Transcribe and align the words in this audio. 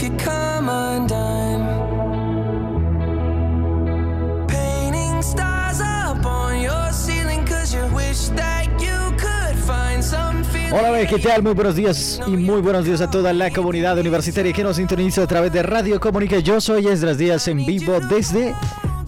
If 0.00 0.04
you 0.04 0.16
come 0.16 0.68
undone. 0.68 1.66
Painting 4.48 5.22
stars 5.22 5.80
up 5.80 6.24
on 6.24 6.60
your 6.60 6.92
ceiling 6.92 7.44
cause 7.44 7.74
you 7.74 7.84
wish 7.94 8.28
that 8.36 8.66
you 8.80 9.16
could 9.16 9.56
find 9.66 10.02
some 10.02 10.42
feeling. 10.44 10.72
Hola, 10.72 11.06
¿qué 11.06 11.18
tal? 11.18 11.42
Muy 11.42 11.52
buenos 11.52 11.76
días 11.76 12.20
y 12.26 12.36
muy 12.36 12.60
buenos 12.60 12.84
días 12.84 13.00
a 13.00 13.10
toda 13.10 13.32
la 13.32 13.50
comunidad 13.50 13.98
universitaria 13.98 14.52
que 14.52 14.62
nos 14.62 14.76
sintoniza 14.76 15.22
a 15.22 15.26
través 15.26 15.52
de 15.52 15.62
Radio 15.62 16.00
Comunica. 16.00 16.38
Yo 16.38 16.60
soy 16.60 16.86
Esdras 16.86 17.18
Díaz 17.18 17.48
en 17.48 17.58
vivo 17.58 18.00
desde 18.00 18.54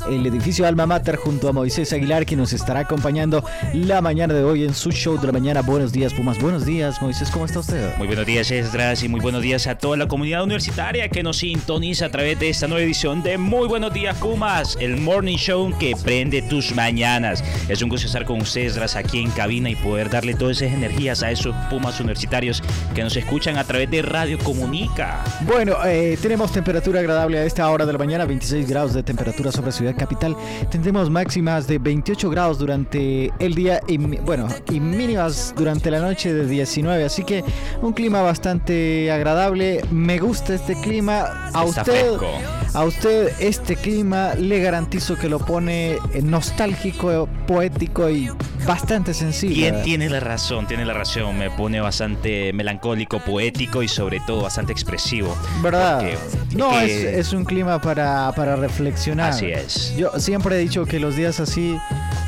el 0.09 0.27
edificio 0.27 0.67
Alma 0.67 0.87
Mater 0.87 1.17
junto 1.17 1.49
a 1.49 1.53
Moisés 1.53 1.93
Aguilar 1.93 2.27
que 2.27 2.37
nos 2.37 2.53
estará 2.53 2.81
acompañando 2.81 3.45
la 3.73 4.01
mañana 4.01 4.35
de 4.35 4.45
hoy 4.45 4.65
en 4.65 4.75
su 4.75 4.91
show 4.91 5.19
de 5.19 5.27
la 5.27 5.33
mañana. 5.33 5.63
Buenos 5.63 5.93
días, 5.93 6.13
Pumas. 6.15 6.39
Buenos 6.39 6.65
días, 6.65 7.01
Moisés. 7.01 7.31
¿Cómo 7.31 7.45
está 7.45 7.61
usted? 7.61 7.97
Muy 7.99 8.07
buenos 8.07 8.27
días, 8.27 8.51
Esdras, 8.51 9.03
y 9.03 9.09
muy 9.09 9.21
buenos 9.21 9.43
días 9.43 9.67
a 9.67 9.77
toda 9.77 9.97
la 9.97 10.09
comunidad 10.09 10.43
universitaria 10.43 11.09
que 11.09 11.23
nos 11.23 11.39
sintoniza 11.39 12.07
a 12.07 12.11
través 12.11 12.39
de 12.39 12.49
esta 12.49 12.69
nueva 12.69 12.85
edición 12.85 13.23
de 13.23 13.39
Muy 13.39 13.69
Buenos 13.69 13.93
Días, 13.93 14.17
Pumas, 14.19 14.77
el 14.81 14.99
morning 14.99 15.37
show 15.37 15.73
que 15.79 15.95
prende 16.03 16.43
tus 16.43 16.75
mañanas. 16.75 17.43
Es 17.69 17.83
un 17.83 17.89
gusto 17.89 18.07
estar 18.07 18.25
con 18.25 18.41
ustedes, 18.41 18.73
Esdras, 18.73 18.97
aquí 18.97 19.21
en 19.21 19.31
cabina 19.31 19.71
y 19.71 19.77
poder 19.77 20.11
darle 20.11 20.35
todas 20.35 20.61
esas 20.63 20.75
energías 20.75 21.23
a 21.23 21.31
esos 21.31 21.55
Pumas 21.71 22.01
universitarios 22.01 22.63
que 22.95 23.03
nos 23.03 23.17
escuchan 23.17 23.57
a 23.59 23.65
través 23.65 23.91
de 23.91 24.03
Radio 24.03 24.39
Comunica. 24.39 25.25
Bueno, 25.43 25.77
eh, 25.85 26.19
tenemos 26.21 26.53
temperatura 26.53 27.01
agradable 27.01 27.39
a 27.39 27.45
esta 27.45 27.69
hora 27.71 27.87
de 27.87 27.93
la 27.93 27.99
mañana, 27.99 28.25
26 28.25 28.69
grados 28.69 28.95
de 28.95 29.03
temperatura 29.03 29.53
sobre 29.53 29.73
Ciudad 29.73 29.92
Capital. 29.95 30.37
Tendremos 30.71 31.11
máximas 31.11 31.67
de 31.67 31.79
28 31.79 32.31
grados 32.31 32.59
durante 32.59 33.33
el 33.39 33.55
día 33.55 33.81
y 33.87 33.99
bueno, 33.99 34.49
y 34.71 34.81
mínimas 34.81 35.55
durante 35.57 35.91
la 35.91 36.01
noche 36.01 36.33
de 36.33 36.47
19, 36.47 37.05
así 37.05 37.25
que 37.25 37.45
un 37.81 37.93
clima 37.93 38.23
bastante 38.23 39.11
agradable. 39.11 39.85
Me 39.91 40.19
gusta 40.19 40.55
este 40.55 40.75
clima. 40.81 41.51
A 41.55 41.65
Está 41.65 41.83
usted 41.83 42.17
fresco. 42.17 42.62
A 42.75 42.85
usted 42.85 43.33
este 43.39 43.77
clima 43.77 44.35
le 44.35 44.61
garantizo 44.61 45.17
que 45.17 45.29
lo 45.29 45.39
pone 45.39 45.93
eh, 46.15 46.23
nostálgico, 46.23 47.29
poético 47.47 48.09
y 48.09 48.31
bastante 48.67 49.13
sensible. 49.15 49.55
¿Quién 49.57 49.83
tiene 49.83 50.09
la 50.09 50.21
razón? 50.21 50.67
Tiene 50.67 50.85
la 50.85 50.93
razón. 50.95 51.37
Me 51.39 51.51
pone 51.51 51.81
bastante 51.81 52.53
melancólico, 52.53 53.19
poético 53.21 53.83
y 53.83 53.89
sobre 53.89 54.21
todo 54.21 54.43
bastante 54.43 54.73
expresivo. 54.73 55.37
¿Verdad? 55.63 55.99
Porque- 56.01 56.57
no, 56.57 56.79
es, 56.81 56.91
es 56.93 57.33
un 57.33 57.45
clima 57.45 57.81
para, 57.81 58.31
para 58.37 58.57
reflexionar. 58.57 59.31
Así 59.31 59.47
es. 59.51 59.95
Yo 59.97 60.11
siempre 60.19 60.57
he 60.57 60.59
dicho 60.59 60.85
que 60.85 60.99
los 61.01 61.17
días 61.17 61.41
así, 61.41 61.77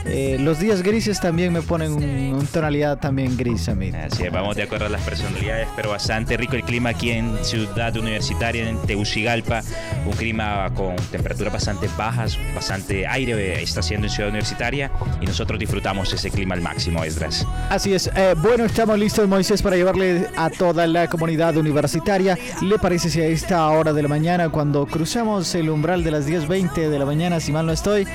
eh, 0.06 0.36
los 0.40 0.58
días 0.58 0.82
grises 0.82 1.20
también 1.20 1.52
me 1.52 1.62
ponen 1.62 1.92
un, 1.92 2.04
un 2.34 2.46
tonalidad 2.46 2.98
también 2.98 3.36
gris 3.36 3.68
a 3.68 3.74
mí. 3.74 3.90
Así 3.90 4.24
es, 4.24 4.32
vamos 4.32 4.56
de 4.56 4.64
acuerdo 4.64 4.86
a 4.86 4.88
las 4.88 5.02
personalidades, 5.02 5.68
pero 5.76 5.90
bastante 5.90 6.36
rico 6.36 6.56
el 6.56 6.62
clima 6.62 6.90
aquí 6.90 7.10
en 7.10 7.36
Ciudad 7.44 7.96
Universitaria, 7.96 8.68
en 8.68 8.78
Tegucigalpa. 8.78 9.62
Un 10.06 10.12
clima 10.12 10.70
con 10.74 10.96
temperaturas 11.10 11.52
bastante 11.52 11.88
bajas, 11.96 12.38
bastante 12.54 13.06
aire 13.06 13.34
eh, 13.34 13.62
está 13.62 13.80
haciendo 13.80 14.06
en 14.06 14.12
Ciudad 14.12 14.28
Universitaria 14.30 14.90
y 15.20 15.26
nosotros 15.26 15.58
disfrutamos 15.58 16.12
ese 16.12 16.30
clima 16.30 16.54
al 16.54 16.60
máximo, 16.60 17.02
Esdras. 17.04 17.46
Así 17.70 17.94
es. 17.94 18.10
Eh, 18.14 18.34
bueno, 18.36 18.64
estamos 18.64 18.98
listos, 18.98 19.26
Moisés, 19.28 19.62
para 19.62 19.76
llevarle 19.76 20.26
a 20.36 20.50
toda 20.50 20.86
la 20.86 21.08
comunidad 21.08 21.56
universitaria. 21.56 22.38
¿Le 22.60 22.78
parece 22.78 23.08
si 23.08 23.20
a 23.20 23.26
esta 23.26 23.68
hora 23.68 23.92
de 23.92 24.02
la 24.02 24.08
mañana, 24.08 24.48
cuando 24.48 24.86
cruzamos 24.86 25.54
el 25.54 25.70
umbral 25.70 26.04
de 26.04 26.10
las 26.10 26.28
10.20 26.28 26.88
de 26.88 26.98
la 26.98 27.06
mañana, 27.06 27.40
si 27.40 27.52
mal 27.52 27.66
no 27.66 27.72
estoy, 27.72 28.06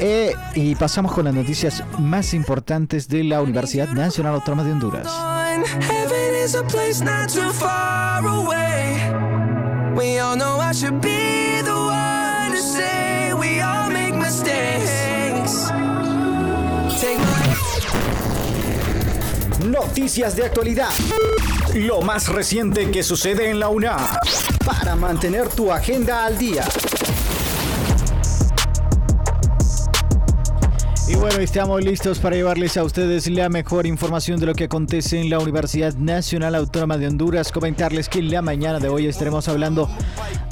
eh, 0.00 0.34
y 0.54 0.74
pasamos 0.74 1.12
con 1.12 1.25
las 1.26 1.34
noticias 1.34 1.82
más 1.98 2.34
importantes 2.34 3.08
de 3.08 3.24
la 3.24 3.42
Universidad 3.42 3.88
Nacional 3.88 4.34
Autónoma 4.34 4.62
de 4.62 4.70
Honduras? 4.70 5.08
Noticias 19.66 20.36
de 20.36 20.44
actualidad. 20.44 20.90
Lo 21.74 22.02
más 22.02 22.28
reciente 22.28 22.88
que 22.92 23.02
sucede 23.02 23.50
en 23.50 23.58
la 23.58 23.68
UNA. 23.68 24.20
Para 24.64 24.94
mantener 24.94 25.48
tu 25.48 25.72
agenda 25.72 26.24
al 26.24 26.38
día. 26.38 26.64
Bueno, 31.18 31.38
estamos 31.40 31.82
listos 31.82 32.18
para 32.18 32.36
llevarles 32.36 32.76
a 32.76 32.84
ustedes 32.84 33.28
la 33.30 33.48
mejor 33.48 33.86
información 33.86 34.38
de 34.38 34.46
lo 34.46 34.54
que 34.54 34.64
acontece 34.64 35.20
en 35.20 35.30
la 35.30 35.38
Universidad 35.38 35.94
Nacional 35.94 36.54
Autónoma 36.54 36.98
de 36.98 37.06
Honduras. 37.06 37.52
Comentarles 37.52 38.08
que 38.08 38.18
en 38.18 38.30
la 38.30 38.42
mañana 38.42 38.78
de 38.78 38.88
hoy 38.88 39.06
estaremos 39.06 39.48
hablando 39.48 39.88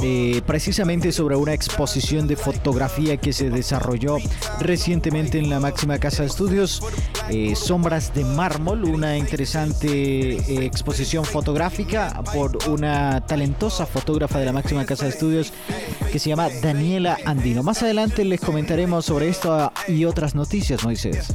eh, 0.01 0.43
precisamente 0.47 1.13
sobre 1.13 1.37
una 1.37 1.53
exposición 1.53 2.27
de 2.27 2.37
fotografía 2.37 3.17
que 3.17 3.33
se 3.33 3.51
desarrolló 3.51 4.19
recientemente 4.61 5.39
en 5.39 5.51
la 5.51 5.61
máxima 5.61 5.99
casa 5.99 6.23
de 6.23 6.29
estudios, 6.29 6.83
eh, 7.31 7.55
Sombras 7.57 8.15
de 8.15 8.25
Mármol, 8.25 8.85
una 8.85 9.17
interesante 9.19 10.37
eh, 10.37 10.65
exposición 10.65 11.25
fotográfica 11.25 12.23
por 12.33 12.59
una 12.69 13.27
talentosa 13.27 13.87
fotógrafa 13.87 14.39
de 14.39 14.47
la 14.47 14.53
máxima 14.53 14.85
casa 14.85 15.05
de 15.05 15.11
estudios 15.11 15.53
que 16.13 16.19
se 16.19 16.29
llama 16.29 16.49
Daniela 16.63 17.19
Andino. 17.25 17.63
Más 17.63 17.83
adelante 17.83 18.25
les 18.25 18.41
comentaremos 18.41 19.05
sobre 19.05 19.29
esto 19.29 19.73
y 19.89 20.05
otras 20.05 20.35
noticias, 20.35 20.54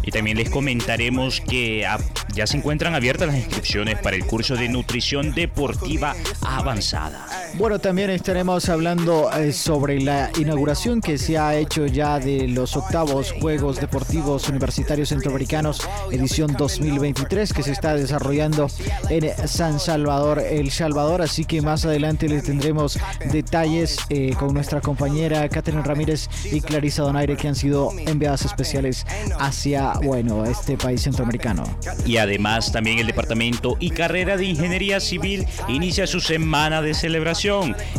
Y 0.03 0.12
también 0.12 0.38
les 0.38 0.50
comentaremos 0.50 1.41
que 1.41 1.85
ya 2.34 2.47
se 2.47 2.57
encuentran 2.57 2.96
abiertas 2.96 3.28
las 3.28 3.38
inscripciones 3.38 4.00
para 4.00 4.16
el 4.16 4.25
curso 4.25 4.56
de 4.56 4.69
nutrición 4.69 5.34
deportiva 5.34 6.16
avanzada. 6.41 7.28
Bueno, 7.56 7.80
también 7.80 8.10
estaremos 8.10 8.70
hablando 8.70 9.30
eh, 9.34 9.52
sobre 9.52 10.00
la 10.00 10.30
inauguración 10.40 11.02
que 11.02 11.18
se 11.18 11.38
ha 11.38 11.56
hecho 11.58 11.86
ya 11.88 12.20
de 12.20 12.48
los 12.48 12.78
octavos 12.78 13.34
Juegos 13.34 13.82
Deportivos 13.82 14.48
Universitarios 14.48 15.10
Centroamericanos, 15.10 15.82
edición 16.12 16.54
2023, 16.58 17.52
que 17.52 17.64
se 17.64 17.72
está 17.72 17.96
desarrollando 17.96 18.68
en 19.09 19.48
San 19.48 19.80
Salvador, 19.80 20.40
El 20.40 20.72
Salvador. 20.72 21.22
Así 21.22 21.46
que 21.46 21.62
más 21.62 21.86
adelante 21.86 22.30
les 22.30 22.44
tendremos 22.44 23.00
detalles 23.32 23.98
eh, 24.09 24.36
con 24.40 24.54
nuestra 24.54 24.80
compañera 24.80 25.48
Catherine 25.50 25.84
Ramírez 25.84 26.30
y 26.52 26.62
Clarisa 26.62 27.04
Donaire, 27.04 27.36
que 27.36 27.48
han 27.48 27.56
sido 27.56 27.92
enviadas 28.06 28.46
especiales 28.46 29.06
hacia, 29.40 29.94
bueno, 30.04 30.46
este 30.46 30.78
país 30.78 31.02
centroamericano. 31.02 31.64
Y 32.06 32.18
además 32.18 32.72
también 32.72 33.00
el 33.00 33.08
Departamento 33.08 33.76
y 33.80 33.90
Carrera 33.90 34.38
de 34.38 34.46
Ingeniería 34.46 35.00
Civil 35.00 35.46
inicia 35.68 36.08
su 36.08 36.20
semana 36.20 36.82
de 36.82 36.94
celebración. 36.94 37.39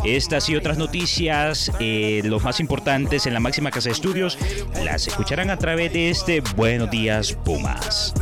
Estas 0.05 0.49
y 0.49 0.55
otras 0.55 0.77
noticias, 0.77 1.71
eh, 1.79 2.21
los 2.25 2.43
más 2.43 2.59
importantes 2.59 3.25
en 3.25 3.33
la 3.33 3.39
máxima 3.39 3.71
casa 3.71 3.89
de 3.89 3.93
estudios, 3.93 4.37
las 4.83 5.07
escucharán 5.07 5.49
a 5.49 5.57
través 5.57 5.91
de 5.93 6.11
este 6.11 6.41
Buenos 6.55 6.91
Días 6.91 7.33
Pumas. 7.43 8.13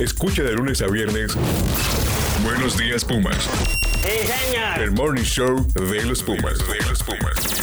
Escucha 0.00 0.42
de 0.42 0.52
lunes 0.52 0.82
a 0.82 0.88
viernes. 0.88 1.36
Buenos 2.42 2.76
días, 2.76 3.04
Pumas. 3.04 3.48
El 4.80 4.90
morning 4.90 5.22
show 5.22 5.64
de 5.74 6.04
los 6.06 6.24
Pumas. 6.24 6.58
De 6.58 6.88
los 6.88 7.04
Pumas. 7.04 7.61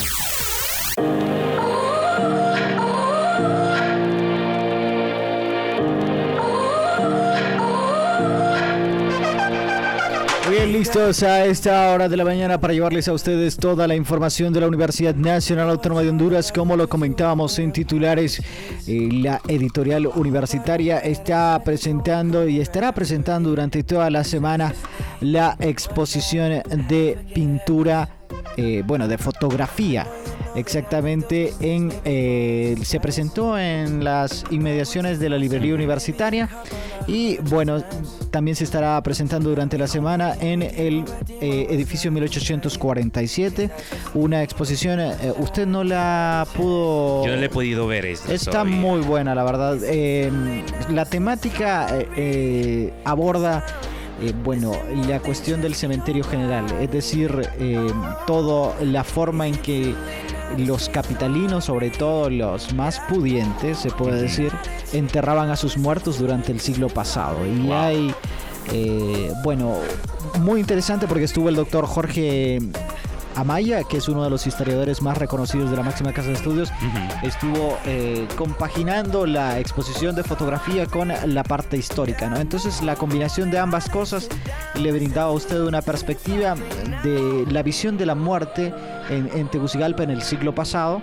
Listos 10.79 11.23
a 11.23 11.45
esta 11.45 11.91
hora 11.91 12.07
de 12.07 12.15
la 12.15 12.23
mañana 12.23 12.57
para 12.57 12.73
llevarles 12.73 13.09
a 13.09 13.13
ustedes 13.13 13.57
toda 13.57 13.85
la 13.85 13.95
información 13.95 14.53
de 14.53 14.61
la 14.61 14.67
Universidad 14.69 15.13
Nacional 15.13 15.69
Autónoma 15.69 16.03
de 16.03 16.09
Honduras. 16.09 16.53
Como 16.53 16.77
lo 16.77 16.87
comentábamos 16.87 17.59
en 17.59 17.73
titulares, 17.73 18.41
eh, 18.87 19.09
la 19.11 19.41
editorial 19.49 20.07
universitaria 20.07 20.99
está 20.99 21.61
presentando 21.65 22.47
y 22.47 22.61
estará 22.61 22.93
presentando 22.93 23.49
durante 23.49 23.83
toda 23.83 24.09
la 24.09 24.23
semana 24.23 24.73
la 25.19 25.57
exposición 25.59 26.63
de 26.87 27.17
pintura, 27.35 28.07
eh, 28.55 28.81
bueno, 28.87 29.09
de 29.09 29.17
fotografía 29.17 30.07
exactamente 30.59 31.53
en 31.59 31.91
eh, 32.05 32.77
se 32.83 32.99
presentó 32.99 33.57
en 33.57 34.03
las 34.03 34.43
inmediaciones 34.51 35.19
de 35.19 35.29
la 35.29 35.37
librería 35.37 35.73
universitaria 35.73 36.49
y 37.07 37.37
bueno 37.37 37.83
también 38.29 38.55
se 38.55 38.65
estará 38.65 39.01
presentando 39.01 39.49
durante 39.49 39.77
la 39.77 39.87
semana 39.87 40.35
en 40.39 40.61
el 40.61 41.05
eh, 41.41 41.67
edificio 41.69 42.11
1847 42.11 43.71
una 44.13 44.43
exposición 44.43 44.99
eh, 44.99 45.15
usted 45.37 45.65
no 45.65 45.83
la 45.83 46.45
pudo 46.55 47.25
Yo 47.25 47.31
no 47.31 47.37
le 47.37 47.45
he 47.47 47.49
podido 47.49 47.87
ver 47.87 48.05
esto. 48.05 48.31
Está 48.31 48.51
todavía. 48.51 48.75
muy 48.75 49.01
buena, 49.01 49.33
la 49.33 49.43
verdad. 49.43 49.77
La 50.89 51.05
temática 51.05 51.87
aborda, 53.05 53.65
eh, 54.21 54.33
bueno, 54.43 54.73
la 55.07 55.19
cuestión 55.19 55.61
del 55.61 55.75
cementerio 55.75 56.23
general, 56.23 56.65
es 56.79 56.91
decir, 56.91 57.49
eh, 57.59 57.91
toda 58.27 58.75
la 58.83 59.03
forma 59.03 59.47
en 59.47 59.55
que 59.57 59.93
los 60.57 60.89
capitalinos, 60.89 61.65
sobre 61.65 61.89
todo 61.89 62.29
los 62.29 62.73
más 62.73 62.99
pudientes, 63.09 63.77
se 63.77 63.91
puede 63.91 64.21
decir, 64.23 64.51
enterraban 64.93 65.49
a 65.51 65.55
sus 65.55 65.77
muertos 65.77 66.19
durante 66.19 66.51
el 66.51 66.59
siglo 66.59 66.89
pasado. 66.89 67.37
Y 67.45 67.59
Wow. 67.67 67.73
hay, 67.73 68.15
eh, 68.73 69.31
bueno, 69.43 69.75
muy 70.41 70.59
interesante 70.59 71.07
porque 71.07 71.25
estuvo 71.25 71.49
el 71.49 71.55
doctor 71.55 71.85
Jorge 71.85 72.59
Amaya, 73.35 73.83
que 73.83 73.97
es 73.97 74.07
uno 74.07 74.23
de 74.23 74.29
los 74.29 74.47
historiadores 74.47 75.01
más 75.01 75.17
reconocidos 75.17 75.69
de 75.69 75.77
la 75.77 75.83
máxima 75.83 76.13
casa 76.13 76.29
de 76.29 76.33
estudios, 76.35 76.71
estuvo 77.23 77.77
eh, 77.85 78.27
compaginando 78.35 79.25
la 79.25 79.59
exposición 79.59 80.15
de 80.15 80.23
fotografía 80.23 80.85
con 80.85 81.11
la 81.25 81.43
parte 81.43 81.77
histórica, 81.77 82.29
¿no? 82.29 82.37
Entonces 82.37 82.81
la 82.81 82.95
combinación 82.95 83.51
de 83.51 83.59
ambas 83.59 83.89
cosas 83.89 84.27
le 84.75 84.91
brindaba 84.91 85.29
a 85.29 85.33
usted 85.33 85.61
una 85.61 85.81
perspectiva 85.81 86.55
de 87.03 87.45
la 87.49 87.63
visión 87.63 87.97
de 87.97 88.05
la 88.05 88.15
muerte 88.15 88.73
en, 89.09 89.29
en 89.33 89.47
Tegucigalpa 89.49 90.03
en 90.03 90.09
el 90.09 90.21
siglo 90.21 90.53
pasado. 90.53 91.01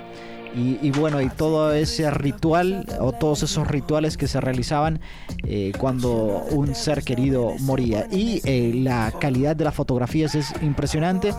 Y, 0.56 0.78
y 0.80 0.90
bueno, 0.90 1.20
y 1.20 1.28
todo 1.28 1.72
ese 1.74 2.10
ritual 2.10 2.86
o 3.00 3.12
todos 3.12 3.42
esos 3.42 3.68
rituales 3.68 4.16
que 4.16 4.26
se 4.26 4.40
realizaban 4.40 5.00
eh, 5.44 5.72
cuando 5.78 6.44
un 6.50 6.74
ser 6.74 7.02
querido 7.02 7.52
moría. 7.60 8.06
Y 8.10 8.40
eh, 8.44 8.72
la 8.74 9.12
calidad 9.20 9.54
de 9.54 9.64
las 9.64 9.74
fotografías 9.74 10.34
es 10.34 10.52
impresionante 10.62 11.34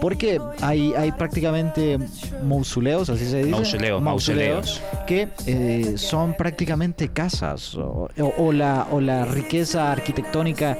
porque 0.00 0.40
hay, 0.60 0.92
hay 0.94 1.12
prácticamente 1.12 1.98
mausoleos, 2.42 3.08
así 3.10 3.26
se 3.26 3.38
dice. 3.38 3.50
Mausoleos, 3.50 4.02
mausoleos. 4.02 4.82
que 5.06 5.28
eh, 5.46 5.94
son 5.96 6.34
prácticamente 6.34 7.08
casas 7.10 7.74
o, 7.76 8.08
o- 8.38 8.52
la, 8.52 8.86
o 8.90 9.00
la 9.00 9.24
riqueza 9.24 9.92
arquitectónica 9.92 10.76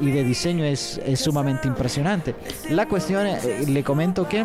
y, 0.00 0.06
y 0.08 0.10
de 0.10 0.24
diseño 0.24 0.64
es, 0.64 1.00
es 1.06 1.20
sumamente 1.20 1.68
impresionante. 1.68 2.34
La 2.70 2.86
cuestión, 2.88 3.26
le 3.68 3.84
comento 3.84 4.28
que 4.28 4.44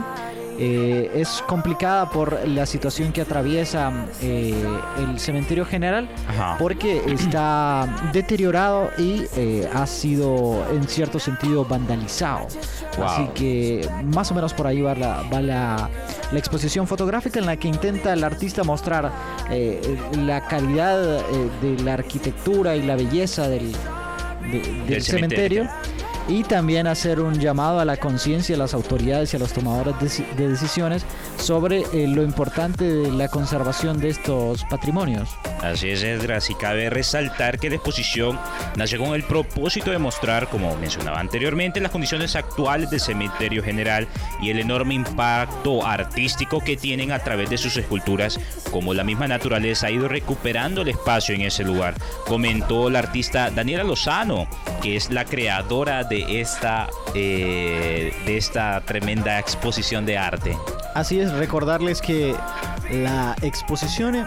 eh, 0.63 1.09
es 1.15 1.43
complicada 1.47 2.07
por 2.11 2.47
la 2.47 2.67
situación 2.67 3.11
que 3.11 3.21
atraviesa 3.21 3.91
eh, 4.21 4.53
el 4.99 5.19
cementerio 5.19 5.65
general 5.65 6.07
Ajá. 6.29 6.55
porque 6.59 7.01
está 7.11 7.87
deteriorado 8.13 8.91
y 8.99 9.23
eh, 9.35 9.67
ha 9.73 9.87
sido 9.87 10.63
en 10.71 10.87
cierto 10.87 11.17
sentido 11.17 11.65
vandalizado. 11.65 12.47
Wow. 12.97 13.05
Así 13.07 13.27
que 13.33 13.89
más 14.13 14.29
o 14.31 14.35
menos 14.35 14.53
por 14.53 14.67
ahí 14.67 14.81
va 14.81 14.93
la, 14.93 15.23
va 15.33 15.41
la, 15.41 15.89
la 16.31 16.39
exposición 16.39 16.85
fotográfica 16.85 17.39
en 17.39 17.47
la 17.47 17.57
que 17.57 17.67
intenta 17.67 18.13
el 18.13 18.23
artista 18.23 18.63
mostrar 18.63 19.11
eh, 19.49 19.81
la 20.17 20.41
calidad 20.47 21.19
eh, 21.21 21.23
de 21.61 21.83
la 21.83 21.93
arquitectura 21.95 22.75
y 22.75 22.83
la 22.83 22.95
belleza 22.95 23.47
del, 23.49 23.71
de- 24.51 24.59
del 24.61 24.87
Del 24.87 25.01
cementerio. 25.01 25.63
cementerio. 25.63 26.01
Y 26.31 26.43
también 26.45 26.87
hacer 26.87 27.19
un 27.19 27.41
llamado 27.41 27.81
a 27.81 27.85
la 27.85 27.97
conciencia, 27.97 28.55
a 28.55 28.57
las 28.57 28.73
autoridades 28.73 29.33
y 29.33 29.35
a 29.35 29.39
los 29.39 29.51
tomadores 29.51 29.99
de, 29.99 30.25
de 30.37 30.47
decisiones 30.47 31.05
sobre 31.37 31.81
eh, 31.91 32.07
lo 32.07 32.23
importante 32.23 32.85
de 32.85 33.11
la 33.11 33.27
conservación 33.27 33.99
de 33.99 34.09
estos 34.11 34.63
patrimonios. 34.69 35.27
Así 35.61 35.89
es, 35.89 36.01
Esdras, 36.03 36.49
y 36.49 36.55
cabe 36.55 36.89
resaltar 36.89 37.59
que 37.59 37.69
la 37.69 37.75
exposición 37.75 38.39
nació 38.77 38.99
con 38.99 39.13
el 39.13 39.23
propósito 39.23 39.91
de 39.91 39.97
mostrar, 39.97 40.47
como 40.47 40.73
mencionaba 40.77 41.19
anteriormente, 41.19 41.81
las 41.81 41.91
condiciones 41.91 42.37
actuales 42.37 42.89
del 42.89 43.01
cementerio 43.01 43.61
general 43.61 44.07
y 44.41 44.51
el 44.51 44.59
enorme 44.59 44.93
impacto 44.93 45.85
artístico 45.85 46.61
que 46.61 46.77
tienen 46.77 47.11
a 47.11 47.19
través 47.19 47.49
de 47.49 47.57
sus 47.57 47.75
esculturas, 47.75 48.39
como 48.71 48.93
la 48.93 49.03
misma 49.03 49.27
naturaleza 49.27 49.87
ha 49.87 49.91
ido 49.91 50.07
recuperando 50.07 50.81
el 50.81 50.87
espacio 50.87 51.35
en 51.35 51.41
ese 51.41 51.65
lugar. 51.65 51.95
Comentó 52.25 52.89
la 52.89 52.99
artista 52.99 53.51
Daniela 53.51 53.83
Lozano, 53.83 54.47
que 54.81 54.95
es 54.95 55.11
la 55.11 55.25
creadora 55.25 56.05
de 56.05 56.20
esta, 56.29 56.89
eh, 57.13 58.13
de 58.25 58.37
esta 58.37 58.81
tremenda 58.81 59.39
exposición 59.39 60.05
de 60.05 60.17
arte. 60.17 60.57
Así 60.93 61.19
es, 61.19 61.31
recordarles 61.33 62.01
que 62.01 62.35
la 62.91 63.35
exposición 63.41 64.25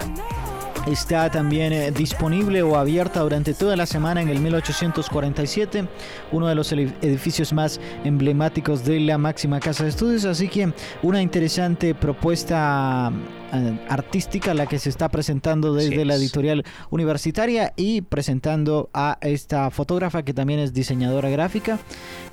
está 0.87 1.31
también 1.31 1.73
eh, 1.73 1.91
disponible 1.91 2.63
o 2.63 2.77
abierta 2.77 3.21
durante 3.21 3.55
toda 3.55 3.77
la 3.77 3.87
semana 3.87 4.21
en 4.21 4.29
el 4.29 4.41
1847, 4.41 5.87
uno 6.33 6.47
de 6.47 6.55
los 6.55 6.73
edificios 6.73 7.53
más 7.53 7.81
emblemáticos 8.05 8.85
de 8.85 9.01
la 9.01 9.19
máxima 9.19 9.61
casa 9.61 9.85
de 9.85 9.91
estudios, 9.91 10.25
así 10.25 10.49
que 10.49 10.73
una 11.03 11.23
interesante 11.23 11.95
propuesta 11.95 13.13
eh, 13.53 13.79
artística 13.89 14.55
la 14.55 14.67
que 14.67 14.79
se 14.79 14.91
está 14.91 15.09
presentando 15.09 15.75
desde 15.75 16.05
la 16.05 16.17
editorial 16.17 16.65
universitaria 16.91 17.73
y 17.77 18.03
presentando 18.03 18.91
a 18.93 19.19
esta 19.21 19.71
fotógrafa 19.71 20.23
que 20.23 20.35
también 20.35 20.61
es 20.61 20.73
diseñadora 20.73 21.31
gráfica, 21.31 21.79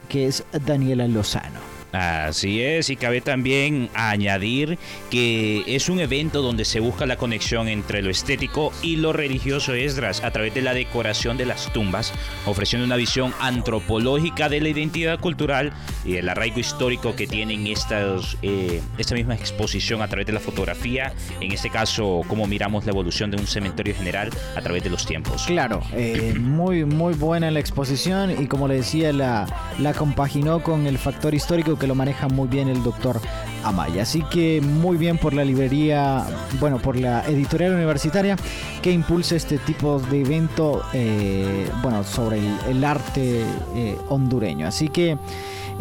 que 0.10 0.28
es 0.28 0.44
Daniela 0.66 1.08
Lozano. 1.08 1.81
Así 1.92 2.62
es, 2.62 2.90
y 2.90 2.96
cabe 2.96 3.22
también 3.22 3.90
añadir 3.94 4.78
que 5.10 5.64
es 5.68 5.90
un 5.90 6.00
evento 6.00 6.42
donde 6.42 6.64
se 6.64 6.80
busca 6.80 7.06
la 7.06 7.18
conexión 7.18 7.68
entre 7.68 8.02
lo 8.02 8.10
estético 8.10 8.72
y 8.82 8.96
lo 8.96 9.12
religioso 9.12 9.74
Esdras 9.74 10.24
a 10.24 10.32
través 10.32 10.54
de 10.54 10.62
la 10.62 10.74
decoración 10.74 11.38
de 11.38 11.46
las 11.46 11.72
tumbas, 11.74 12.14
ofreciendo 12.46 12.86
una 12.86 12.96
visión 12.96 13.34
antropológica 13.40 14.48
de 14.48 14.62
la 14.62 14.70
identidad 14.70 15.20
cultural 15.20 15.74
y 16.06 16.14
del 16.14 16.30
arraigo 16.30 16.60
histórico 16.60 17.16
que 17.16 17.28
tienen 17.28 17.68
estas, 17.68 18.38
eh, 18.42 18.82
esta 18.98 19.16
misma 19.16 19.36
exposición 19.36 20.02
a 20.02 20.08
través 20.08 20.28
de 20.28 20.34
la 20.34 20.40
fotografía, 20.40 21.14
en 21.42 21.52
este 21.52 21.70
caso, 21.70 22.22
cómo 22.28 22.48
miramos 22.48 22.86
la 22.86 22.92
evolución 22.92 23.32
de 23.32 23.38
un 23.38 23.48
cementerio 23.48 23.96
general 23.96 24.30
a 24.56 24.62
través 24.62 24.84
de 24.84 24.90
los 24.90 25.06
tiempos. 25.06 25.44
Claro, 25.44 25.82
eh, 25.94 26.36
muy 26.40 26.86
muy 26.86 27.14
buena 27.14 27.52
la 27.52 27.60
exposición 27.60 28.32
y 28.42 28.48
como 28.48 28.68
le 28.68 28.76
decía 28.76 29.12
la, 29.12 29.48
la 29.80 29.94
compaginó 29.94 30.62
con 30.62 30.88
el 30.88 30.98
factor 30.98 31.34
histórico 31.34 31.78
que 31.82 31.88
lo 31.88 31.96
maneja 31.96 32.28
muy 32.28 32.48
bien 32.48 32.70
el 32.70 32.84
doctor 32.84 33.20
Amaya. 33.64 34.04
Así 34.04 34.22
que 34.22 34.62
muy 34.62 34.98
bien 34.98 35.18
por 35.18 35.34
la 35.34 35.44
librería, 35.44 36.24
bueno, 36.60 36.78
por 36.78 36.96
la 36.96 37.26
editorial 37.26 37.74
universitaria 37.74 38.36
que 38.84 38.92
impulsa 38.92 39.36
este 39.36 39.58
tipo 39.58 40.00
de 40.00 40.22
evento, 40.22 40.84
eh, 40.94 41.68
bueno, 41.82 42.04
sobre 42.04 42.40
el, 42.70 42.84
arte 42.84 43.44
eh, 43.76 43.98
hondureño. 44.10 44.68
Así 44.68 44.90
que 44.90 45.18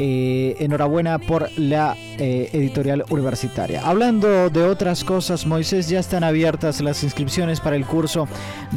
eh, 0.02 0.56
enhorabuena 0.60 1.18
por 1.18 1.50
la 1.58 1.94
eh, 2.16 2.48
editorial 2.54 3.04
universitaria. 3.10 3.82
Hablando 3.86 4.48
de 4.48 4.62
otras 4.62 5.04
cosas, 5.04 5.44
Moisés, 5.44 5.90
ya 5.90 6.00
están 6.00 6.24
abiertas 6.24 6.80
las 6.80 7.04
inscripciones 7.04 7.60
para 7.60 7.76
el 7.76 7.84
curso 7.84 8.26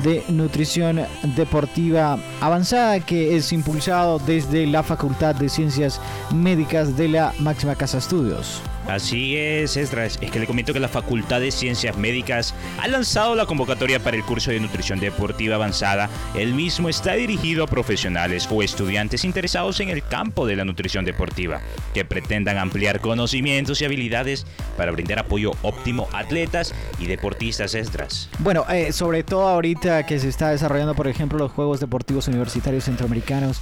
de 0.04 0.22
nutrición 0.28 1.00
deportiva 1.38 2.20
avanzada 2.42 3.00
que 3.00 3.38
es 3.38 3.54
impulsado 3.54 4.20
desde 4.20 4.68
la 4.68 4.84
Facultad 4.84 5.34
de 5.36 5.48
Ciencias 5.48 6.02
Médicas 6.34 6.98
de 6.98 7.08
la 7.08 7.34
Máxima 7.40 7.76
Casa 7.76 8.00
Estudios. 8.00 8.62
Así 8.88 9.38
es, 9.38 9.78
Esdras. 9.78 10.20
Es 10.22 10.30
que 10.30 10.40
le 10.40 10.46
comento 10.46 10.74
que 10.74 10.80
la 10.80 10.90
Facultad 10.90 11.40
de 11.40 11.52
Ciencias 11.52 11.96
Médicas 11.98 12.54
ha 12.82 12.88
lanzado 12.88 13.34
la 13.34 13.46
convocatoria 13.46 14.00
para 14.04 14.18
el 14.18 14.24
curso 14.24 14.52
de 14.52 14.60
nutrición 14.60 15.00
deportiva 15.00 15.56
avanzada. 15.56 16.10
El 16.36 16.54
mismo 16.54 16.90
está 16.90 17.14
dirigido 17.14 17.64
a 17.64 17.68
profesionales 17.68 18.48
o 18.52 18.62
estudiantes 18.62 19.24
interesados 19.24 19.80
en 19.80 19.90
el 19.90 20.04
campo 20.06 20.46
de 20.46 20.58
la 20.58 20.66
nutrición 20.66 21.06
deportiva, 21.06 21.62
que 21.94 22.04
pretendan 22.04 22.58
ampliar 22.58 23.00
conocimientos 23.00 23.82
y 23.82 23.86
habilidades 23.86 24.46
para 24.78 24.92
brindar 24.92 25.20
apoyo 25.20 25.52
óptimo 25.62 26.08
a 26.12 26.20
atletas 26.20 26.74
y 27.00 27.06
deportistas, 27.08 27.76
Esdras. 27.76 28.30
Bueno, 28.40 28.66
eh, 28.70 28.92
sobre 28.92 29.24
todo 29.24 29.48
ahorita 29.48 30.06
que 30.06 30.20
se 30.20 30.28
está 30.28 30.50
desarrollando, 30.50 30.94
por 30.94 31.08
ejemplo, 31.08 31.38
los 31.40 31.52
Juegos 31.52 31.80
Deportivos 31.80 32.28
Universitarios 32.28 32.84
Centroamericanos 32.84 33.60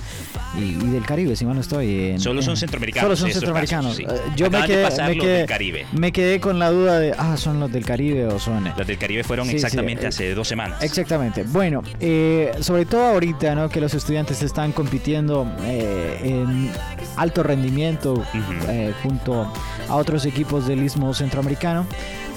y, 0.58 0.62
y 0.64 0.90
del 0.90 1.06
Caribe, 1.06 1.36
si 1.36 1.46
mal 1.46 1.56
no 1.56 1.62
estoy. 1.62 2.12
en- 2.12 2.20
Solo 2.20 2.42
son 2.42 2.52
en- 2.54 2.58
centroamericanos 2.58 3.04
Solo 3.04 3.16
son 3.16 3.32
centroamericanos. 3.32 3.98
casos, 4.00 4.20
sí. 4.26 4.32
Yo 4.36 4.50
me 4.50 4.58
Acaban 4.58 4.68
de 4.70 4.74
quedé, 4.74 4.84
me, 5.12 5.16
los 5.18 5.26
quedé, 5.26 5.38
del 5.38 5.48
Caribe. 5.48 5.86
me 5.94 6.12
quedé 6.12 6.40
con 6.40 6.60
la 6.60 6.72
duda 6.72 7.00
de, 7.00 7.14
ah, 7.18 7.38
son 7.38 7.60
los 7.60 7.72
del 7.72 7.86
Caribe 7.86 8.26
o 8.28 8.40
son... 8.40 8.66
Los 8.78 8.88
del 8.88 8.98
Caribe 8.98 9.24
fueron 9.24 9.48
Sí, 9.48 9.56
exactamente 9.56 10.06
eh, 10.06 10.08
hace 10.08 10.34
dos 10.34 10.48
semanas. 10.48 10.82
Exactamente. 10.82 11.44
Bueno, 11.44 11.84
eh, 12.00 12.52
sobre 12.60 12.86
todo 12.86 13.04
ahorita, 13.06 13.56
¿no? 13.56 13.70
Que 13.70 13.82
los 13.82 13.94
estudiantes 13.94 14.42
están 14.42 14.72
compitiendo 14.72 15.48
eh, 15.64 16.20
en 16.24 16.72
alto 17.18 17.44
rendimiento 17.44 18.24
eh, 18.70 18.94
junto 19.04 19.52
a 19.88 19.96
otros 19.96 20.26
equipos 20.26 20.68
del 20.68 20.84
Istmo 20.84 21.14
Centroamericano. 21.14 21.86